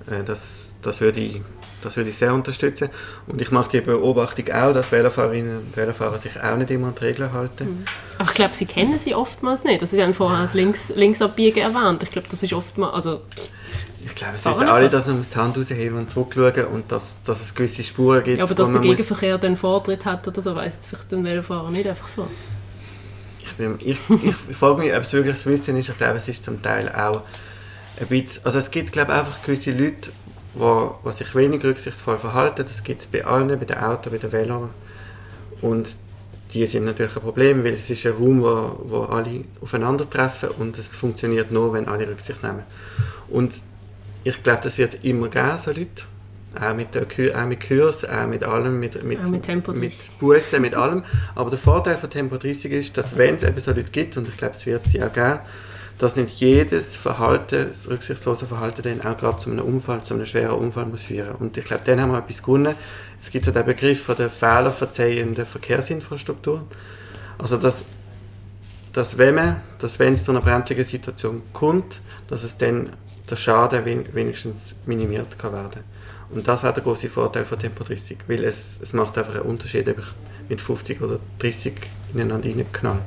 [0.09, 1.41] äh, das, das würde ich
[1.83, 2.89] das würde ich sehr unterstützen.
[3.27, 6.95] Und ich mache die Beobachtung auch, dass Velofahrerinnen und Velofahrer sich auch nicht immer an
[6.99, 7.85] die Regeln halten.
[8.17, 9.81] Aber ich glaube, sie kennen sie oftmals nicht.
[9.81, 12.01] Also sie haben vorher das Links, Linksabbiegen erwähnt.
[12.03, 13.21] Ich glaube, das ist oftmals, also
[14.09, 14.99] Ich glaube, es wissen alle, einfach.
[15.03, 18.37] dass man die Hand rausheben und zurückschauen und dass, dass es gewisse Spuren gibt.
[18.37, 21.11] ja, aber dass wo der man muss- Gegenverkehr dann Vortritt hat oder so, weiss vielleicht
[21.13, 22.25] ein Velofahrer nicht einfach so.
[23.43, 25.89] Ich, bin- ich, ich frage mich, ob es wirklich das Wissen ist.
[25.89, 27.23] Ich glaube, es ist zum Teil auch
[27.99, 28.45] ein bisschen...
[28.45, 30.11] Also es gibt, glaube ich, einfach gewisse Leute,
[30.55, 32.63] die, die sich wenig rücksichtsvoll verhalten.
[32.67, 34.69] Das gibt es bei allen, bei den Autos, bei den Velos.
[35.61, 35.95] Und
[36.53, 40.77] die sind natürlich ein Problem, weil es ist ein Raum, wo, wo alle aufeinandertreffen und
[40.77, 42.63] es funktioniert nur, wenn alle Rücksicht nehmen.
[43.27, 43.61] Und
[44.27, 46.03] ich glaube, das wird es immer geben, so Leute.
[46.59, 49.81] Auch mit, der, auch mit Kurs, auch mit allem, mit, mit, Auch mit Tempo 30.
[49.81, 51.03] mit Bussen, mit allem.
[51.35, 54.27] Aber der Vorteil von Tempo 30 ist, dass wenn es eben so Leute gibt, und
[54.27, 55.39] ich glaube, es wird es die auch geben,
[55.99, 60.25] dass nicht jedes Verhalten, das rücksichtslose Verhalten dann auch gerade zu einem Unfall, zu einem
[60.25, 61.35] schweren Unfall muss führen.
[61.35, 62.75] Und ich glaube, dann haben wir etwas gewonnen.
[63.19, 66.63] Es gibt so den Begriff von der fehlerverzeihenden Verkehrsinfrastruktur.
[67.39, 67.83] Also, dass,
[68.93, 72.89] dass wenn man, dass wenn es zu einer brenzligen Situation kommt, dass es dann
[73.29, 75.83] der Schaden wen, wenigstens minimiert kann werden.
[76.29, 79.43] Und das wäre der große Vorteil von Tempo 30, weil es, es macht einfach einen
[79.43, 80.05] Unterschied, ob ich
[80.49, 81.73] mit 50 oder 30
[82.13, 82.99] ineinander reinknall.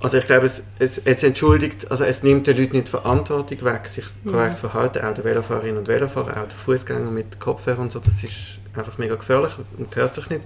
[0.00, 3.64] Also ich glaube, es, es, es entschuldigt, also es nimmt den Leuten nicht die Verantwortung
[3.64, 7.80] weg, sich korrekt zu verhalten, auch der Velofahrerinnen und Velofahrer, auch der Fußgänger mit Kopfhörer
[7.80, 10.42] und so, das ist einfach mega gefährlich und gehört sich nicht.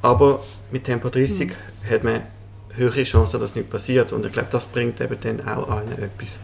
[0.00, 1.50] Aber mit Tempo 30
[1.90, 2.22] hat man
[2.76, 6.38] höhere Chancen, dass nichts passiert und ich glaube, das bringt eben dann auch allen etwas.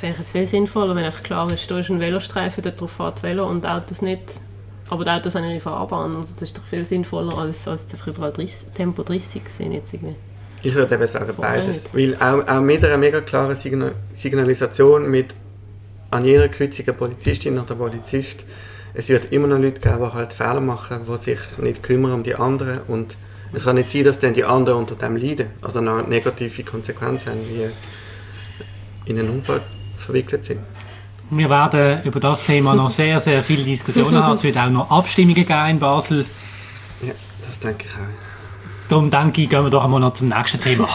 [0.00, 3.22] Wäre jetzt viel sinnvoller, wenn einfach klar ist, da ist ein Velostreifen, dort drauf fährt
[3.22, 4.40] Velo und Autos nicht.
[4.88, 8.08] Aber die Autos haben ihre Fahrbahn, also das ist doch viel sinnvoller, als, als einfach
[8.08, 10.16] überall 30, Tempo 30 sehen jetzt irgendwie.
[10.62, 11.94] Ich würde eben sagen beides.
[11.94, 15.34] Weil auch, auch mit einer mega klaren Signal Signalisation mit
[16.10, 18.44] an jeder Kreuzung eine Polizistin oder Polizist,
[18.94, 22.22] es wird immer noch Leute geben, die halt Fehler machen, die sich nicht kümmern um
[22.22, 23.16] die anderen und
[23.54, 27.30] es kann nicht sein, dass dann die anderen unter dem leiden, also noch negative Konsequenzen
[27.30, 27.70] haben, wie
[29.10, 29.62] in einen Unfall
[30.02, 30.60] verwickelt sind.
[31.30, 34.34] Wir werden über das Thema noch sehr, sehr viele Diskussionen haben.
[34.34, 36.26] Es wird auch noch Abstimmungen geben in Basel.
[37.00, 37.12] Ja,
[37.46, 38.88] das denke ich auch.
[38.90, 40.88] Darum denke ich, gehen wir doch einmal noch zum nächsten Thema.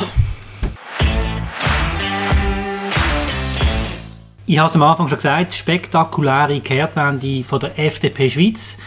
[4.46, 8.78] Ich habe es am Anfang schon gesagt, spektakuläre Kehrtwende von der FDP Schweiz.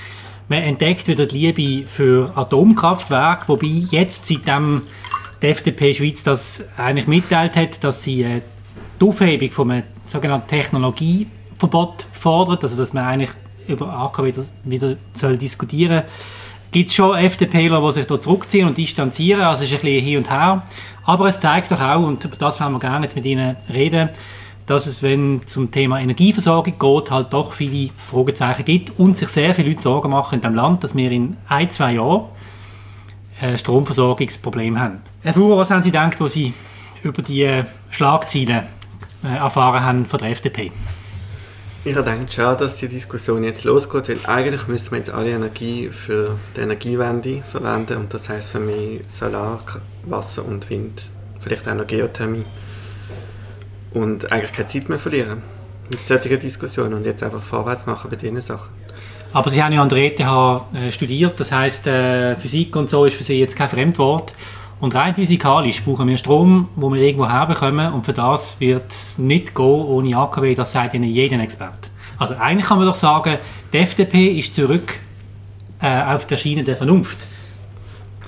[0.49, 4.83] Man entdeckt wieder die Liebe für Atomkraftwerke, wobei jetzt, seitdem
[5.43, 8.41] die FDP Schweiz das eigentlich mitteilt hat, dass sie äh,
[9.01, 13.31] die Aufhebung von einem sogenannten Technologieverbot fordert, also dass man eigentlich
[13.69, 16.03] über AKW wieder, wieder soll diskutieren
[16.71, 19.43] gibt es schon FDPler, die sich da zurückziehen und distanzieren.
[19.43, 20.63] Also es ist ein bisschen hin und her.
[21.05, 24.11] Aber es zeigt doch auch, und über das wollen wir gerne jetzt mit Ihnen reden,
[24.67, 29.29] dass es, wenn es zum Thema Energieversorgung geht, halt doch viele Fragezeichen gibt und sich
[29.29, 32.27] sehr viele Leute Sorgen machen in dem Land, dass wir in ein, zwei Jahren
[33.41, 35.01] ein Stromversorgungsproblem haben.
[35.23, 36.55] Herr Fuhrer, was haben Sie gedacht, wo Sie
[37.03, 38.63] über die Schlagzeilen äh,
[39.23, 40.73] erfahren haben von der FDP?
[41.83, 45.89] Ich gedacht, schade, dass die Diskussion jetzt losgeht, weil eigentlich müssen wir jetzt alle Energie
[45.89, 49.61] für die Energiewende verwenden und das heißt für mich Solar,
[50.05, 51.03] Wasser und Wind,
[51.41, 52.45] vielleicht auch noch Geothermie
[53.95, 55.43] und eigentlich keine Zeit mehr verlieren
[55.91, 58.69] mit solchen Diskussionen und jetzt einfach vorwärts machen bei diesen Sachen.
[59.33, 63.05] Aber Sie haben ja an der ETH äh, studiert, das heißt äh, Physik und so
[63.05, 64.35] ist für Sie jetzt kein Fremdwort.
[64.81, 69.19] Und rein physikalisch brauchen wir Strom, wo wir irgendwo herbekommen und für das wird es
[69.19, 71.91] nicht gehen ohne AKW, das sagt Ihnen jeder Experte.
[72.19, 73.39] Also eigentlich kann man doch sagen,
[73.73, 74.99] die FDP ist zurück
[75.81, 77.27] äh, auf der Schiene der Vernunft.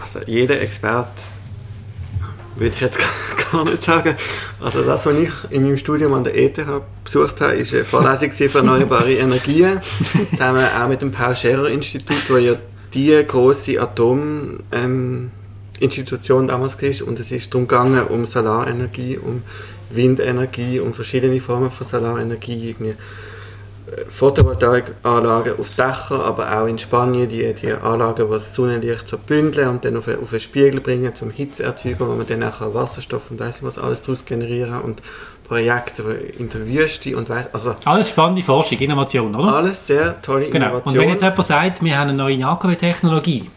[0.01, 1.11] Also jeder Experte
[2.57, 2.99] würde ich jetzt
[3.53, 4.15] gar nicht sagen.
[4.61, 6.61] Also das, was ich in meinem Studium an der ETH
[7.03, 9.81] besucht habe, ist eine Vorlesung für erneuerbare Energien,
[10.31, 12.55] zusammen auch mit dem Paul Scherrer Institut, wo ja
[12.93, 15.31] die große Atom ähm,
[15.81, 19.43] Institution damals war und es ist darum gegangen, um Solarenergie, um
[19.91, 27.29] Windenergie, um verschiedene Formen von Solarenergie, irgendwie äh, Photovoltaikanlagen auf Dächern, aber auch in Spanien
[27.29, 30.81] die, die Anlagen, die das Sonnenlicht so bündeln und dann auf, einen, auf einen Spiegel
[30.81, 34.81] bringen zum Hitze erzeugen, wo man dann nachher Wasserstoff und weiss was alles daraus generieren
[34.83, 35.03] und
[35.45, 36.03] Projekte
[36.39, 39.53] in der Wüste und weiss, also alles spannende Forschung, Innovation, oder?
[39.53, 40.67] Alles sehr tolle genau.
[40.67, 40.95] Innovation.
[40.95, 43.51] Und wenn jetzt jemand sagt, wir haben eine neue AKW-Technologie,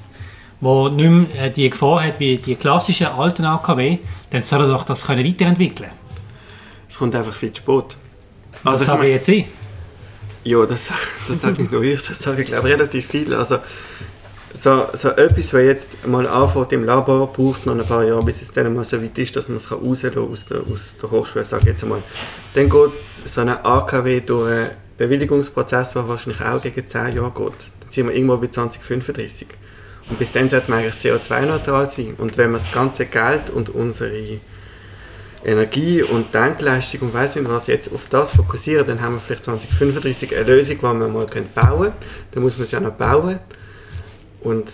[0.66, 4.00] wo nicht mehr äh, die Gefahr hat wie die klassischen alten AKW,
[4.32, 5.92] dann soll er doch das können weiterentwickeln
[6.90, 7.96] Es kommt einfach viel zu spät.
[8.64, 9.46] Also das sage ich jetzt ich.
[10.44, 10.92] Ja, das,
[11.28, 13.38] das sage nicht nur ich, das sage ich glaube relativ viele.
[13.38, 13.60] Also,
[14.56, 18.42] so, so etwas, was jetzt mal anfängt im Labor, braucht noch ein paar Jahre, bis
[18.42, 21.12] es dann mal so weit ist, dass man es rauslassen kann aus der, aus der
[21.12, 22.02] Hochschule, sage ich jetzt einmal.
[22.56, 22.92] Dann geht
[23.26, 27.72] so eine AKW durch einen Bewilligungsprozess, der wahrscheinlich auch gegen 10 Jahre geht.
[27.82, 29.48] Dann sind wir irgendwo bei 2035.
[30.10, 32.16] Und bis dann sollte man eigentlich CO2-neutral sein.
[32.18, 34.40] Und wenn man das ganze Geld und unsere
[35.44, 39.46] Energie und Denkleistung und weiss nicht was jetzt auf das fokussieren, dann haben wir vielleicht
[39.46, 41.94] 2035 eine Lösung, die wir mal bauen können.
[42.32, 43.40] Dann muss man es ja noch bauen.
[44.42, 44.70] Und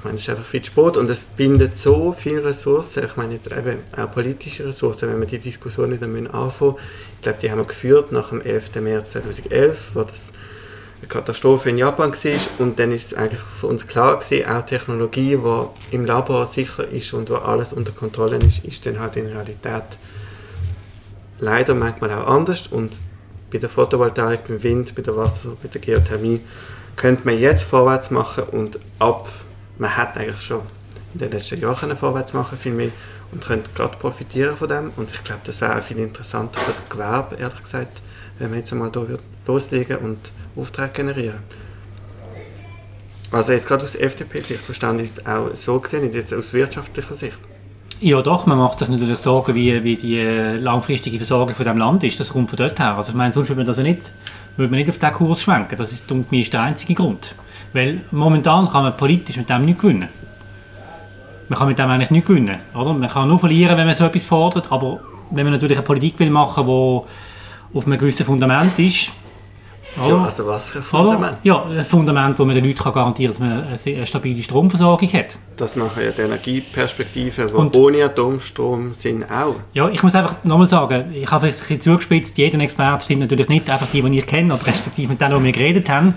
[0.00, 3.04] ich meine, es ist einfach viel Sport und es bindet so viele Ressourcen.
[3.04, 6.76] Ich meine jetzt eben auch politische Ressourcen, wenn wir die Diskussion nicht anfangen.
[7.16, 8.76] Ich glaube, die haben wir geführt nach dem 11.
[8.76, 10.32] März 2011, wo das
[11.00, 12.40] eine Katastrophe in Japan war.
[12.58, 16.86] Und dann ist es eigentlich für uns klar gewesen, auch Technologie, die im Labor sicher
[16.88, 19.84] ist und wo alles unter Kontrolle ist, ist dann halt in Realität
[21.38, 22.66] leider manchmal auch anders.
[22.68, 22.92] Und
[23.50, 26.40] bei der Photovoltaik, beim Wind, bei der Wasser, bei der Geothermie
[26.96, 29.30] könnte man jetzt vorwärts machen und ab,
[29.78, 30.60] man hat eigentlich schon
[31.14, 32.90] in den letzten Jahren vorwärts machen viel mehr
[33.32, 34.92] und könnte gerade profitieren von dem.
[34.96, 38.00] Und ich glaube, das wäre auch viel interessanter für das Gewerbe, ehrlich gesagt,
[38.38, 39.04] wenn man jetzt einmal da
[39.46, 40.18] loslegen und
[40.56, 41.40] Aufträge generieren.
[43.32, 47.38] Also jetzt gerade aus FDP-Sicht verstanden ist es auch so gesehen, jetzt aus wirtschaftlicher Sicht.
[48.00, 51.76] Ja doch, man macht sich natürlich Sorgen, wie, wie die äh, langfristige Versorgung von dem
[51.76, 52.18] Land ist.
[52.18, 52.96] Das kommt von dort her.
[52.96, 54.10] Also ich meine, sonst würde man das ja nicht,
[54.56, 55.76] würde man nicht auf diesen Kurs schwenken.
[55.76, 57.34] Das ist, denke der einzige Grund.
[57.72, 60.08] Weil momentan kann man politisch mit dem nicht gewinnen.
[61.48, 62.58] Man kann mit dem eigentlich nicht gewinnen.
[62.74, 62.94] Oder?
[62.94, 66.18] Man kann nur verlieren, wenn man so etwas fordert, aber wenn man natürlich eine Politik
[66.18, 67.02] will machen will,
[67.72, 69.10] die auf einem gewissen Fundament ist,
[69.96, 71.38] ja, also was für ein Fundament?
[71.42, 75.36] Ja, ein Fundament, wo man den Leuten garantieren kann, dass man eine stabile Stromversorgung hat.
[75.56, 79.56] Das machen ja die Energieperspektiven, die Und, ohne Atomstrom sind, auch.
[79.72, 83.20] Ja, ich muss einfach nochmal sagen, ich habe vielleicht ein bisschen zugespitzt, jeder Experte stimmt
[83.20, 86.14] natürlich nicht, einfach die, die ich kenne, oder respektive mit denen, die wir geredet haben.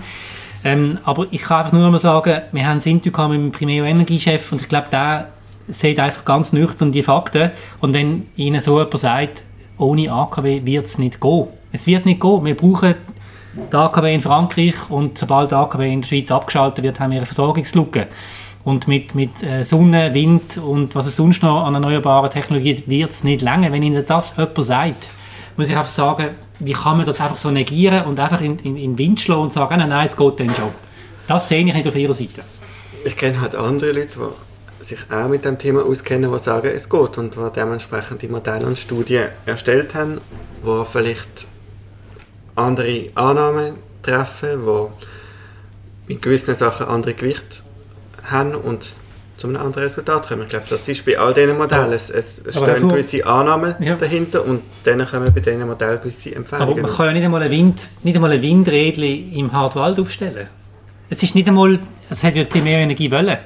[0.64, 4.50] Ähm, aber ich kann einfach nur nochmal sagen, wir haben ein Interview mit dem Primär-Energiechef
[4.50, 5.28] und ich glaube, der
[5.68, 7.50] sieht einfach ganz nüchtern die Fakten.
[7.80, 9.44] Und wenn Ihnen so jemand sagt,
[9.78, 11.48] ohne AKW wird es nicht gehen.
[11.72, 12.44] Es wird nicht gehen.
[12.44, 12.94] Wir brauchen
[13.72, 17.18] die AKW in Frankreich und sobald die AKW in der Schweiz abgeschaltet wird, haben wir
[17.18, 18.08] eine Versorgungslücke.
[18.64, 23.10] Und mit, mit äh, Sonne, Wind und was es sonst noch an erneuerbaren Technologien wird
[23.10, 23.72] es nicht länger.
[23.72, 25.08] Wenn Ihnen das jemand sagt,
[25.56, 28.76] muss ich einfach sagen, wie kann man das einfach so negieren und einfach in, in,
[28.76, 30.70] in den Wind schlagen und sagen, nein, nein, es geht dann schon.
[31.28, 32.42] Das sehe ich nicht auf Ihrer Seite.
[33.04, 34.18] Ich kenne halt andere Leute,
[34.80, 38.28] die sich auch mit dem Thema auskennen, die sagen, es geht und die dementsprechend die
[38.28, 40.20] Modelle und Studien erstellt haben,
[40.64, 41.46] die vielleicht
[42.56, 47.62] andere Annahmen treffen, die mit gewissen Sachen andere Gewicht
[48.24, 48.94] haben und
[49.36, 50.42] zu einem anderen Resultat kommen.
[50.42, 51.92] Ich glaube, das ist bei all diesen Modellen.
[51.92, 53.96] Es, es stehen gewisse Annahmen ja.
[53.96, 57.24] dahinter und dann können wir bei diesen Modellen gewisse Empfehlungen Aber man kann ja nicht
[57.24, 60.48] einmal ein, Wind, nicht einmal ein Windrädchen im Hartwald aufstellen.
[61.10, 63.38] es ist nicht einmal, es hat wirklich mehr Energie wollen.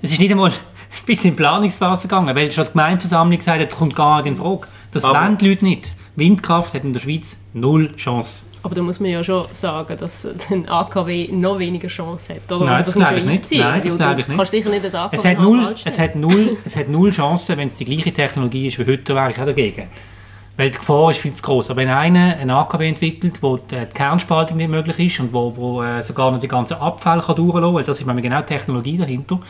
[0.00, 0.52] Es ist nicht einmal
[1.06, 4.36] bis in die Planungsphase gegangen, weil schon die Gemeindeversammlung gesagt hat, kommt gar nicht in
[4.36, 4.68] Frage.
[4.92, 5.88] Das Aber- wollen die Leute nicht.
[6.16, 8.44] Windkraft hat in der Schweiz null Chance.
[8.64, 12.52] Aber da muss man ja schon sagen, dass ein AKW noch weniger Chance hat.
[12.52, 12.66] Oder?
[12.66, 13.52] Nein, Also das glaube ich nicht.
[13.58, 14.36] Nein, das glaube ich nicht.
[14.36, 17.56] kannst sicher nicht das AKW Es hat, null, es, hat null, es hat null Chancen,
[17.56, 19.88] wenn es die gleiche Technologie ist wie heute, wäre ich auch dagegen.
[20.56, 21.70] Weil die Gefahr ist viel zu groß.
[21.70, 25.56] Aber wenn einer ein AKW entwickelt, wo die die Kernspaltung nicht möglich ist und wo,
[25.56, 28.46] wo äh, sogar noch die ganzen Abfälle kann durchlassen kann, weil das ist genau die
[28.46, 29.40] Technologie dahinter,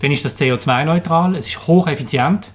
[0.00, 2.50] dann ist das CO2-neutral, es ist hocheffizient.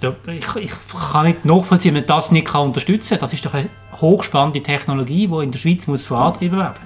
[0.00, 0.72] Ich, ich
[1.12, 3.20] kann nicht nachvollziehen, wenn man das nicht kann unterstützen kann.
[3.20, 3.68] Das ist doch eine
[4.00, 6.78] hochspannende Technologie, die in der Schweiz muss vorangetrieben werden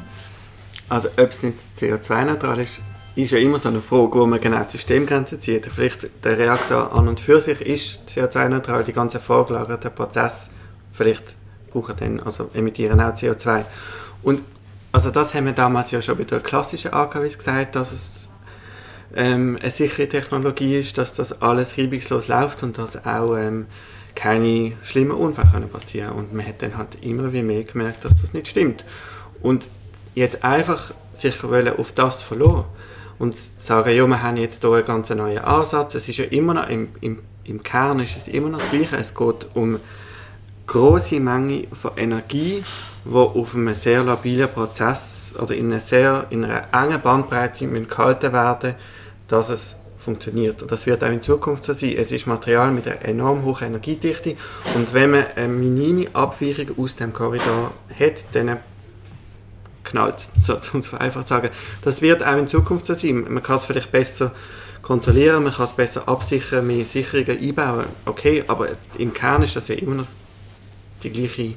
[0.89, 2.81] Also ob es nicht CO2-neutral ist,
[3.15, 5.67] ist ja immer so eine Frage, wo man genau die Systemgrenze zieht.
[5.67, 10.51] Vielleicht der Reaktor an und für sich ist CO2-neutral, die ganzen vorgelagerten Prozesse
[10.93, 11.37] vielleicht
[11.71, 13.65] brauchen dann, also emittieren auch CO2.
[14.23, 14.43] Und
[14.93, 18.22] also das haben wir damals ja schon bei den klassischen AKWs gesagt, dass es
[19.15, 23.67] ähm, eine sichere Technologie ist, dass das alles reibungslos läuft und dass auch ähm,
[24.15, 28.21] keine schlimmen Unfälle können passieren Und man hat dann halt immer wie mehr gemerkt, dass
[28.21, 28.85] das nicht stimmt.
[29.43, 29.69] Und
[30.15, 32.65] jetzt einfach sich auf das verloren
[33.19, 35.95] und sagen, ja, wir haben jetzt hier einen ganz neuen Ansatz.
[35.95, 38.97] Es ist ja immer noch, im, im, im Kern ist es immer noch das Gleiche.
[38.97, 39.79] Es geht um
[40.67, 42.63] große Menge von Energie,
[43.05, 47.89] die auf einem sehr labilen Prozess oder in einer sehr in einer engen Bandbreite müssen
[47.89, 48.75] gehalten werden,
[49.33, 50.61] dass es funktioniert.
[50.61, 51.95] Und das wird auch in Zukunft so sein.
[51.97, 54.37] Es ist Material mit einer enorm hohen Energiedichte
[54.75, 58.59] und wenn man eine minime Abweichung aus dem Korridor hat, dann
[59.85, 61.49] knallt so, um es einfach sagen.
[61.81, 63.25] Das wird auch in Zukunft so sein.
[63.29, 64.33] Man kann es vielleicht besser
[64.83, 67.87] kontrollieren, man kann es besser absichern, mehr Sicherungen einbauen.
[68.05, 68.69] Okay, aber
[68.99, 70.07] im Kern ist das ja immer noch
[71.03, 71.55] die gleiche,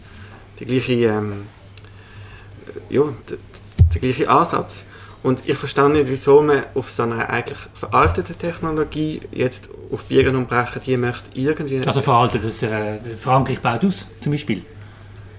[0.59, 1.47] die gleiche, ähm,
[2.89, 3.37] ja, der,
[3.93, 4.85] der gleiche Ansatz.
[5.25, 10.35] Und ich verstehe nicht, wieso man auf so einer eigentlich veralteten Technologie jetzt auf Biegen
[10.35, 11.81] und Brechen die möchte irgendwie...
[11.83, 14.61] Also veraltet das, äh, Frankreich baut aus, zum Beispiel.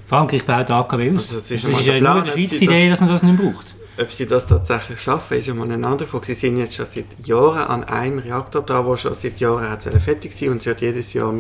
[0.08, 1.28] Frankreich baut AKW aus.
[1.32, 2.64] Also das das ist ist, mal der ja nur in der ob Schweiz sie die
[2.64, 3.76] Idee, dass man das nicht braucht.
[3.96, 6.26] Ob sie das tatsächlich schaffen, ist ja mal eine andere Frage.
[6.26, 9.84] Sie sind jetzt schon seit Jahren an einem Reaktor da, der schon seit Jahren hat
[9.84, 11.38] fertig sein und es wird jedes Jahr um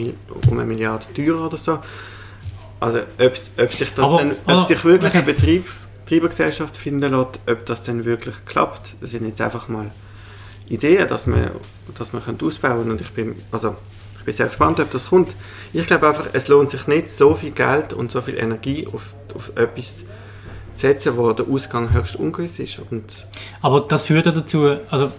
[0.52, 1.80] eine Milliarde teurer oder so.
[2.78, 5.18] Also ob, ob sich das Aber- dann, ob sich wirklich okay.
[5.18, 9.90] eine Betriebs, Betriebsgesellschaft finden lässt, ob das dann wirklich klappt, das sind jetzt einfach mal
[10.68, 11.50] Ideen, dass man,
[11.98, 13.74] dass man könnte ausbauen und ich bin, also
[14.18, 15.34] ich bin sehr gespannt, ob das kommt.
[15.72, 19.14] Ich glaube einfach, es lohnt sich nicht, so viel Geld und so viel Energie auf,
[19.34, 20.04] auf etwas zu
[20.74, 23.26] setzen, wo der Ausgang höchst ungewiss ist und
[23.60, 25.10] Aber das führt ja dazu, also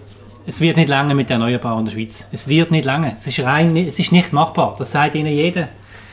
[0.46, 2.30] es wird nicht lange mit der Erneuerbaren in der Schweiz.
[2.32, 3.12] Es wird nicht lange.
[3.12, 4.76] Es ist rein, es ist nicht machbar.
[4.78, 5.68] Das sagt Ihnen jeder.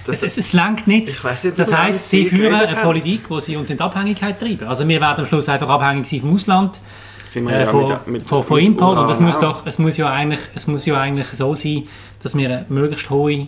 [0.06, 1.08] Das- es, es, langt nicht.
[1.08, 2.84] Nicht, das heißt, Sie führen eine haben.
[2.84, 4.68] Politik, wo Sie uns in die Abhängigkeit treiben.
[4.68, 6.80] Also wir werden am Schluss einfach abhängig sein vom Ausland.
[7.36, 8.92] äh, ja von, mit, mit, von, von Import.
[8.94, 11.84] Und Uran das muss doch, es muss ja eigentlich, es muss ja eigentlich so sein,
[12.24, 13.48] dass wir eine möglichst hohe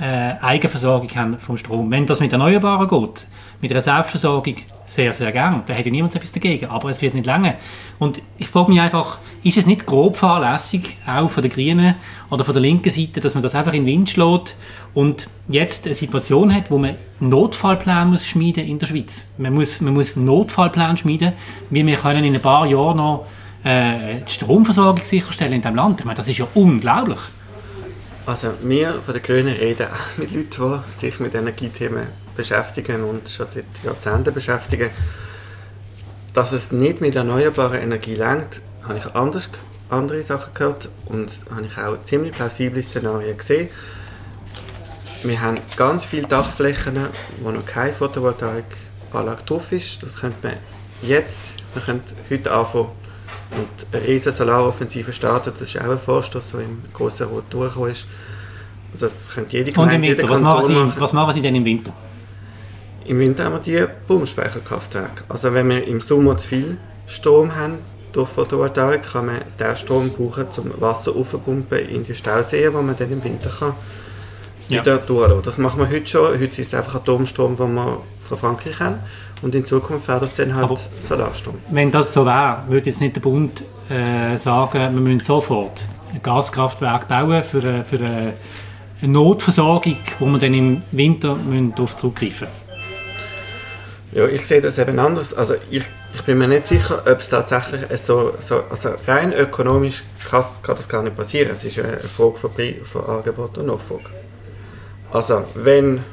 [0.00, 1.90] äh, Eigenversorgung haben vom Strom.
[1.90, 3.26] Wenn das mit Erneuerbaren geht,
[3.60, 5.62] mit einer Selbstversorgung, sehr, sehr gern.
[5.66, 6.66] Da hätte niemand etwas dagegen.
[6.66, 7.54] Aber es wird nicht lange.
[7.98, 11.94] Und ich frage mich einfach, ist es nicht grob fahrlässig, auch von der Grünen
[12.30, 14.54] oder von der linken Seite, dass man das einfach in den Wind schlägt
[14.94, 19.28] und jetzt eine Situation hat, wo man Notfallplan muss schmieden in der Schweiz.
[19.38, 21.32] Man muss, man muss Notfallplan schmieden,
[21.70, 23.26] wie wir können in ein paar Jahren noch
[23.64, 26.00] äh, die Stromversorgung sicherstellen in diesem Land.
[26.00, 27.20] Ich meine, das ist ja unglaublich.
[28.24, 32.06] Also wir von den Grünen reden auch mit Leuten, die sich mit Energiethemen
[32.36, 34.90] beschäftigen und schon seit Jahrzehnten beschäftigen.
[36.32, 39.50] Dass es nicht mit erneuerbarer Energie langt, habe ich anders,
[39.90, 43.68] andere Sachen gehört und habe ich auch ziemlich plausible Szenarien gesehen.
[45.24, 47.08] Wir haben ganz viele Dachflächen,
[47.40, 50.00] wo noch keine Photovoltaikanlage drauf ist.
[50.00, 50.56] Das könnte man
[51.02, 51.40] jetzt,
[51.74, 52.90] man könnte heute anfangen
[53.52, 55.52] und eine riesige Solaroffensive starten.
[55.58, 58.06] Das ist auch ein Vorstoß, der im Grossen Rot durchgekommen ist.
[58.98, 60.94] Das könnte jede Und im Gemeinde, jeder Winter, was machen, Sie, machen.
[61.00, 61.92] was machen Sie denn im Winter?
[63.04, 65.24] Im Winter haben wir die Pumpspeicherkraftwerke.
[65.28, 67.78] Also wenn wir im Sommer zu viel Strom haben
[68.12, 72.96] durch Photovoltaik, kann man den Strom brauchen, um Wasser aufzupumpen in die Stauseen, wo man
[72.96, 73.72] dann im Winter kann
[74.68, 74.80] Ja.
[74.82, 75.42] wieder durchlassen.
[75.42, 76.32] Das machen wir heute schon.
[76.34, 78.96] Heute ist es einfach Atomstrom, den wir von Frankreich haben.
[79.42, 81.56] Und in Zukunft wäre das dann halt Aber- Solarstrom.
[81.70, 85.84] Wenn das so wäre, würde jetzt nicht der Bund äh, sagen, wir müssen sofort
[86.14, 88.32] ein Gaskraftwerk bauen für eine, für eine
[89.02, 92.46] eine Notversorgung, wo wir dann im Winter müssen darauf zurückgreifen
[94.12, 95.34] Ja, ich sehe das eben anders.
[95.34, 95.82] Also ich,
[96.14, 100.76] ich bin mir nicht sicher, ob es tatsächlich so, so also rein ökonomisch kann, kann
[100.76, 101.50] das gar nicht passieren.
[101.52, 102.50] Es ist eine Frage von,
[102.84, 104.04] von Angebot und Nachfrage.
[105.10, 106.04] Also wenn,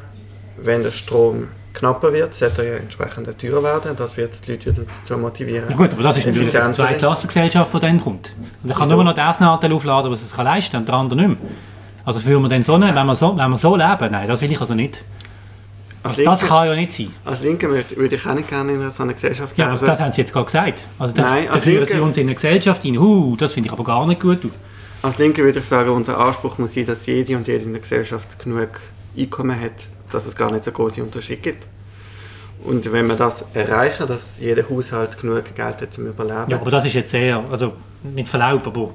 [0.58, 1.50] wenn der Strom
[1.80, 3.92] knapper wird, sollte ja entsprechend teurer werden.
[3.98, 5.70] Das wird die Leute wieder dazu motivieren.
[5.70, 8.32] Ja gut, aber das ist natürlich eine Zweiklassengesellschaft, die dann kommt.
[8.64, 8.96] Und er kann Wieso?
[8.96, 11.50] nur noch das Nachteil aufladen, was sich kann leisten kann, und der andere nicht mehr.
[12.06, 14.52] Also würden wir dann so, wenn wir so, wenn wir so leben, nein, das will
[14.52, 15.04] ich also nicht.
[16.02, 17.14] Als Das Linke, kann ja nicht sein.
[17.26, 19.86] als Linke würde, ich auch nicht gerne in so einer Gesellschaft Ja, aber leben.
[19.86, 20.84] das haben Sie jetzt gerade gesagt.
[20.98, 23.00] Also da, Nein, als Sie Linke- uns in eine Gesellschaft hinein.
[23.02, 24.40] Uh, das finde ich aber gar nicht gut.
[25.02, 27.82] Als Linke würde ich sagen, unser Anspruch muss sein, dass jede und jede in der
[27.82, 28.70] Gesellschaft genug
[29.18, 29.72] Einkommen hat,
[30.12, 31.68] dass es gar nicht so große Unterschiede gibt.
[32.64, 36.72] Und wenn wir das erreichen, dass jeder Haushalt genug Geld hat zum Überleben, Ja, aber
[36.72, 38.92] das ist jetzt sehr, also mit Verlaub, aber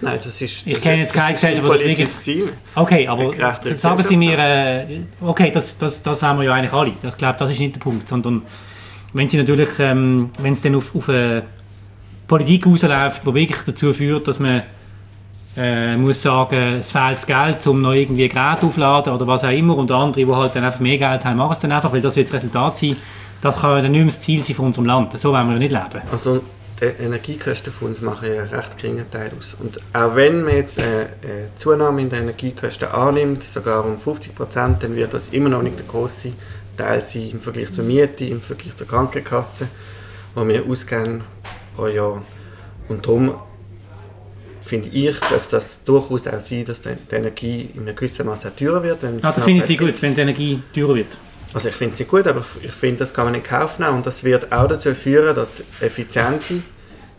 [0.00, 2.52] nein, das ist Ich das kenne ist- jetzt keine ist Gesellschaft, das politisches Ziel.
[2.74, 6.72] Okay, aber gerechtere sagen Sie mir, äh, okay, das, das, das wollen wir ja eigentlich
[6.72, 6.92] alle.
[7.00, 8.42] Ich glaube, das ist nicht der Punkt, sondern
[9.12, 11.44] wenn Sie natürlich, ähm, wenn es dann auf, auf eine
[12.26, 14.64] Politik rausläuft, die wirklich dazu führt, dass man
[15.56, 19.50] äh, muss sagen, es fehlt das Geld, um noch irgendwie Geräte aufzuladen oder was auch
[19.50, 22.00] immer und andere, die halt dann einfach mehr Geld haben, machen es dann einfach, weil
[22.00, 22.96] das wird das Resultat sein.
[23.40, 25.18] Das kann dann nicht mehr das Ziel sein von unserem Land.
[25.18, 26.02] So wollen wir nicht leben.
[26.10, 26.42] Also
[26.80, 29.56] die Energiekosten von uns machen ja einen recht geringen Teil aus.
[29.58, 31.08] Und auch wenn man jetzt eine,
[31.56, 35.78] Zunahme in den Energiekosten annimmt, sogar um 50 Prozent, dann wird das immer noch nicht
[35.78, 36.32] der große
[36.76, 39.68] Teil sein im Vergleich zur Miete, im Vergleich zur Krankenkasse,
[40.36, 41.24] die wir ausgeben
[41.74, 42.22] pro Jahr.
[42.88, 43.34] Und darum
[44.66, 48.82] finde ich, dass das durchaus auch sein, dass die Energie in einem gewissen Maße teurer
[48.82, 49.02] wird.
[49.02, 51.16] Wenn Ah, das finde ich sehr gut, wenn die Energie teurer wird.
[51.54, 53.94] Also ich finde es nicht gut, aber ich finde, das kann man in Kauf nehmen
[53.94, 55.48] und das wird auch dazu führen, dass
[55.80, 56.62] effiziente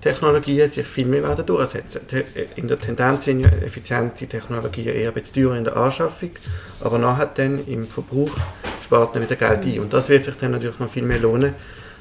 [0.02, 2.02] Technologien sich viel mehr werden durchsetzen.
[2.08, 2.24] Te-
[2.56, 6.30] In der Tendenz sind ja effiziente Technologien eher ein bisschen teurer in der Anschaffung,
[6.82, 8.30] aber nachher dann im Verbrauch
[8.84, 11.54] spart man wieder Geld ein und das wird sich dann natürlich noch viel mehr lohnen.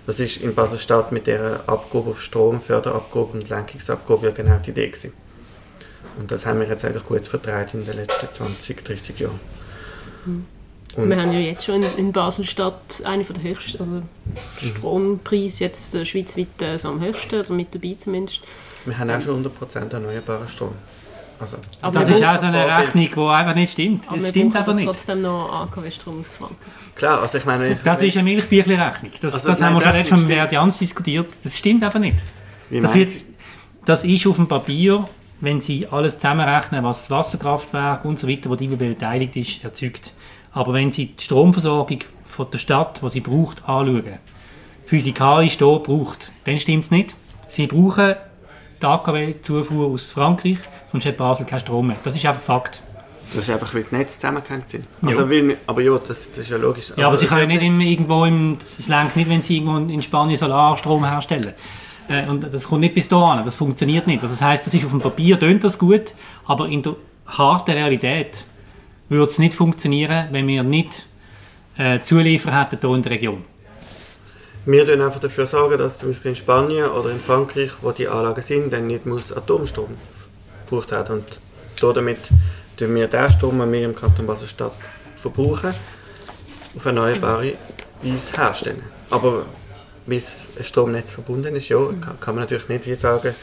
[0.06, 4.70] Das ist in Basel-Stadt mit der Abgabe auf Strom, Förderabgabe und Lenkungsabgabe ja genau die
[4.70, 5.12] Idee gewesen.
[6.18, 9.40] Und das haben wir jetzt eigentlich gut vertreten in den letzten 20, 30 Jahren.
[10.96, 14.02] Und Wir haben ja jetzt schon in, Basel-Stadt einen von der höchsten, also
[14.78, 18.40] Strompreis jetzt äh, schweizweit äh, so am höchsten, oder mit dabei zumindest.
[18.86, 20.72] Wir haben auch schon 100% erneuerbaren Strom.
[21.38, 22.78] Also, Aber Das ist auch so eine.
[22.78, 24.08] Rechnung, die einfach nicht stimmt.
[24.08, 24.86] Aber Es stimmt einfach nicht.
[24.86, 26.56] trotzdem noch AKW-Strom aus Franken.
[26.94, 27.72] klar, also ich meine...
[27.72, 29.12] Ich, Das ist eine Milchbüchli-Rechnung.
[29.20, 31.30] Das, Also, das nein, haben wir schon letztes Mal mit Jans diskutiert.
[31.44, 32.16] Das stimmt einfach nicht.
[32.70, 33.10] wie Das, wird,
[33.84, 35.06] das ist auf dem Papier,
[35.40, 40.12] wenn Sie alles zusammenrechnen, was das Wasserkraftwerk und so weiter, wo die beteiligt ist, erzeugt.
[40.52, 44.18] Aber wenn Sie die Stromversorgung von der Stadt, die sie braucht, anschauen,
[44.86, 47.14] physikalisch hier braucht, dann stimmt es nicht.
[47.48, 48.14] Sie brauchen
[48.80, 50.58] die AKW-Zufuhr aus Frankreich,
[50.90, 51.96] sonst hat Basel keinen Strom mehr.
[52.04, 52.82] Das ist einfach Fakt.
[53.34, 54.84] Das ist einfach, weil die Netze zusammengehängt sind.
[55.02, 55.08] Ja.
[55.08, 56.90] Also, weil, wir- aber ja, das, das ist ja logisch.
[56.90, 59.42] Ja, aber also, sie können ja nicht wird- im, irgendwo im, es lenkt nicht, wenn
[59.42, 61.54] sie irgendwo in Spanien Solarstrom herstellen.
[62.08, 64.22] Äh, und das kommt nicht bis dahin, das funktioniert nicht.
[64.22, 66.96] Also das heißt, das ist auf dem Papier tönt das gut, aber in der
[67.26, 68.44] harten Realität
[69.08, 71.06] würde es nicht funktionieren, wenn wir nicht
[71.76, 73.44] äh, Zulieferer hätten hier in der Region.
[74.64, 78.08] Wir tun einfach dafür sorgen, dass zum Beispiel in Spanien oder in Frankreich, wo die
[78.08, 79.90] Anlagen sind, dann nicht muss Atomstrom
[80.68, 81.18] gebraucht werden.
[81.18, 81.40] Und
[81.80, 82.18] da damit
[82.76, 84.74] tun wir den Strom, den wir im Kanton Basel-Stadt
[85.14, 85.72] verbrauchen,
[86.74, 87.54] auf erneuerbare
[88.02, 88.82] Weise herstellen.
[89.10, 89.46] Aber
[90.06, 93.34] bis ein Stromnetz verbunden ist, ja, kann, kann man natürlich nicht wie sagen,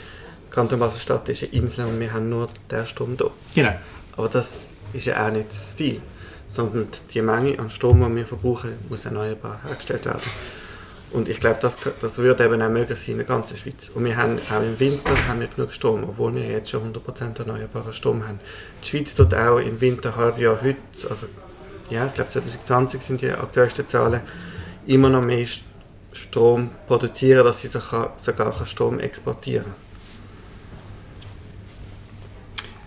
[0.49, 3.25] Kanton Basel-Stadt ist eine Insel und wir haben nur den Strom da.
[3.55, 3.73] Genau.
[4.15, 6.01] Aber das ist ja auch nicht das Ziel.
[6.47, 10.21] Sondern die Menge an Strom, die wir verbrauchen, muss erneuerbar hergestellt werden.
[11.11, 13.89] Und ich glaube, das, das würde eben auch möglich sein in der ganzen Schweiz.
[13.93, 17.39] Und wir haben auch im Winter haben wir genug Strom, obwohl wir jetzt schon 100%
[17.39, 18.39] erneuerbaren Strom haben.
[18.83, 20.77] Die Schweiz tut auch im Winter, Halbjahr heute,
[21.09, 21.27] also
[21.89, 24.21] ja, ich glaube 2020 sind die aktuellsten Zahlen,
[24.85, 25.61] immer noch mehr St-
[26.13, 29.83] Strom produzieren, dass sie sogar, sogar kann Strom exportieren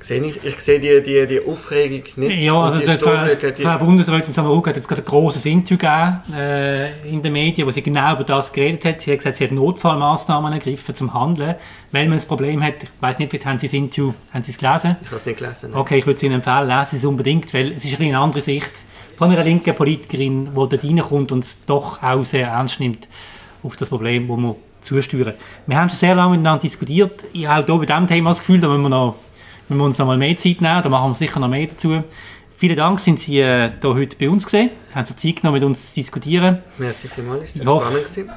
[0.07, 2.45] Sehe ich, ich sehe die, die, die Aufregung nicht.
[2.45, 7.23] Ja, also die Frau, Bundesrätin Samaruga hat jetzt gerade ein grosses Interview gegeben äh, in
[7.23, 9.01] den Medien, wo sie genau über das geredet hat.
[9.01, 11.57] Sie hat gesagt, sie hat Notfallmaßnahmen ergriffen zum Handeln,
[11.91, 14.53] weil man das Problem hat, ich weiß nicht, wie haben Sie das Interview, haben Sie
[14.53, 14.95] es gelesen?
[15.01, 15.71] Ich habe es nicht gelesen.
[15.73, 15.81] nein.
[15.81, 18.19] Okay, ich würde es Ihnen empfehlen, lesen Sie es unbedingt, weil es ist ein eine
[18.19, 18.73] andere Sicht
[19.17, 23.09] von einer linken Politikerin, die dort reinkommt und es doch auch sehr ernst nimmt
[23.63, 25.35] auf das Problem, das wir zusteuern.
[25.67, 27.25] Wir haben schon sehr lange miteinander diskutiert.
[27.33, 29.17] Ich habe auch hier bei diesem Thema das Gefühl, da müssen wir, noch,
[29.69, 32.03] müssen wir uns noch mal mehr Zeit nehmen, da machen wir sicher noch mehr dazu.
[32.57, 35.65] Vielen Dank, sind Sie äh, hier heute bei uns gesehen, haben sich Zeit genommen, mit
[35.65, 36.59] uns zu diskutieren.
[36.79, 38.05] Merci vielmals, es war spannend.
[38.05, 38.31] gewesen.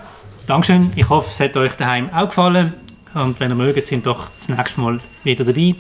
[0.46, 2.74] Dankeschön, ich hoffe, es hat euch daheim auch gefallen
[3.14, 5.76] und wenn ihr mögt, sind doch das nächste Mal wieder dabei.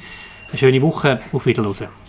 [0.49, 2.08] Eine schöne Woche, auf Wiederhören.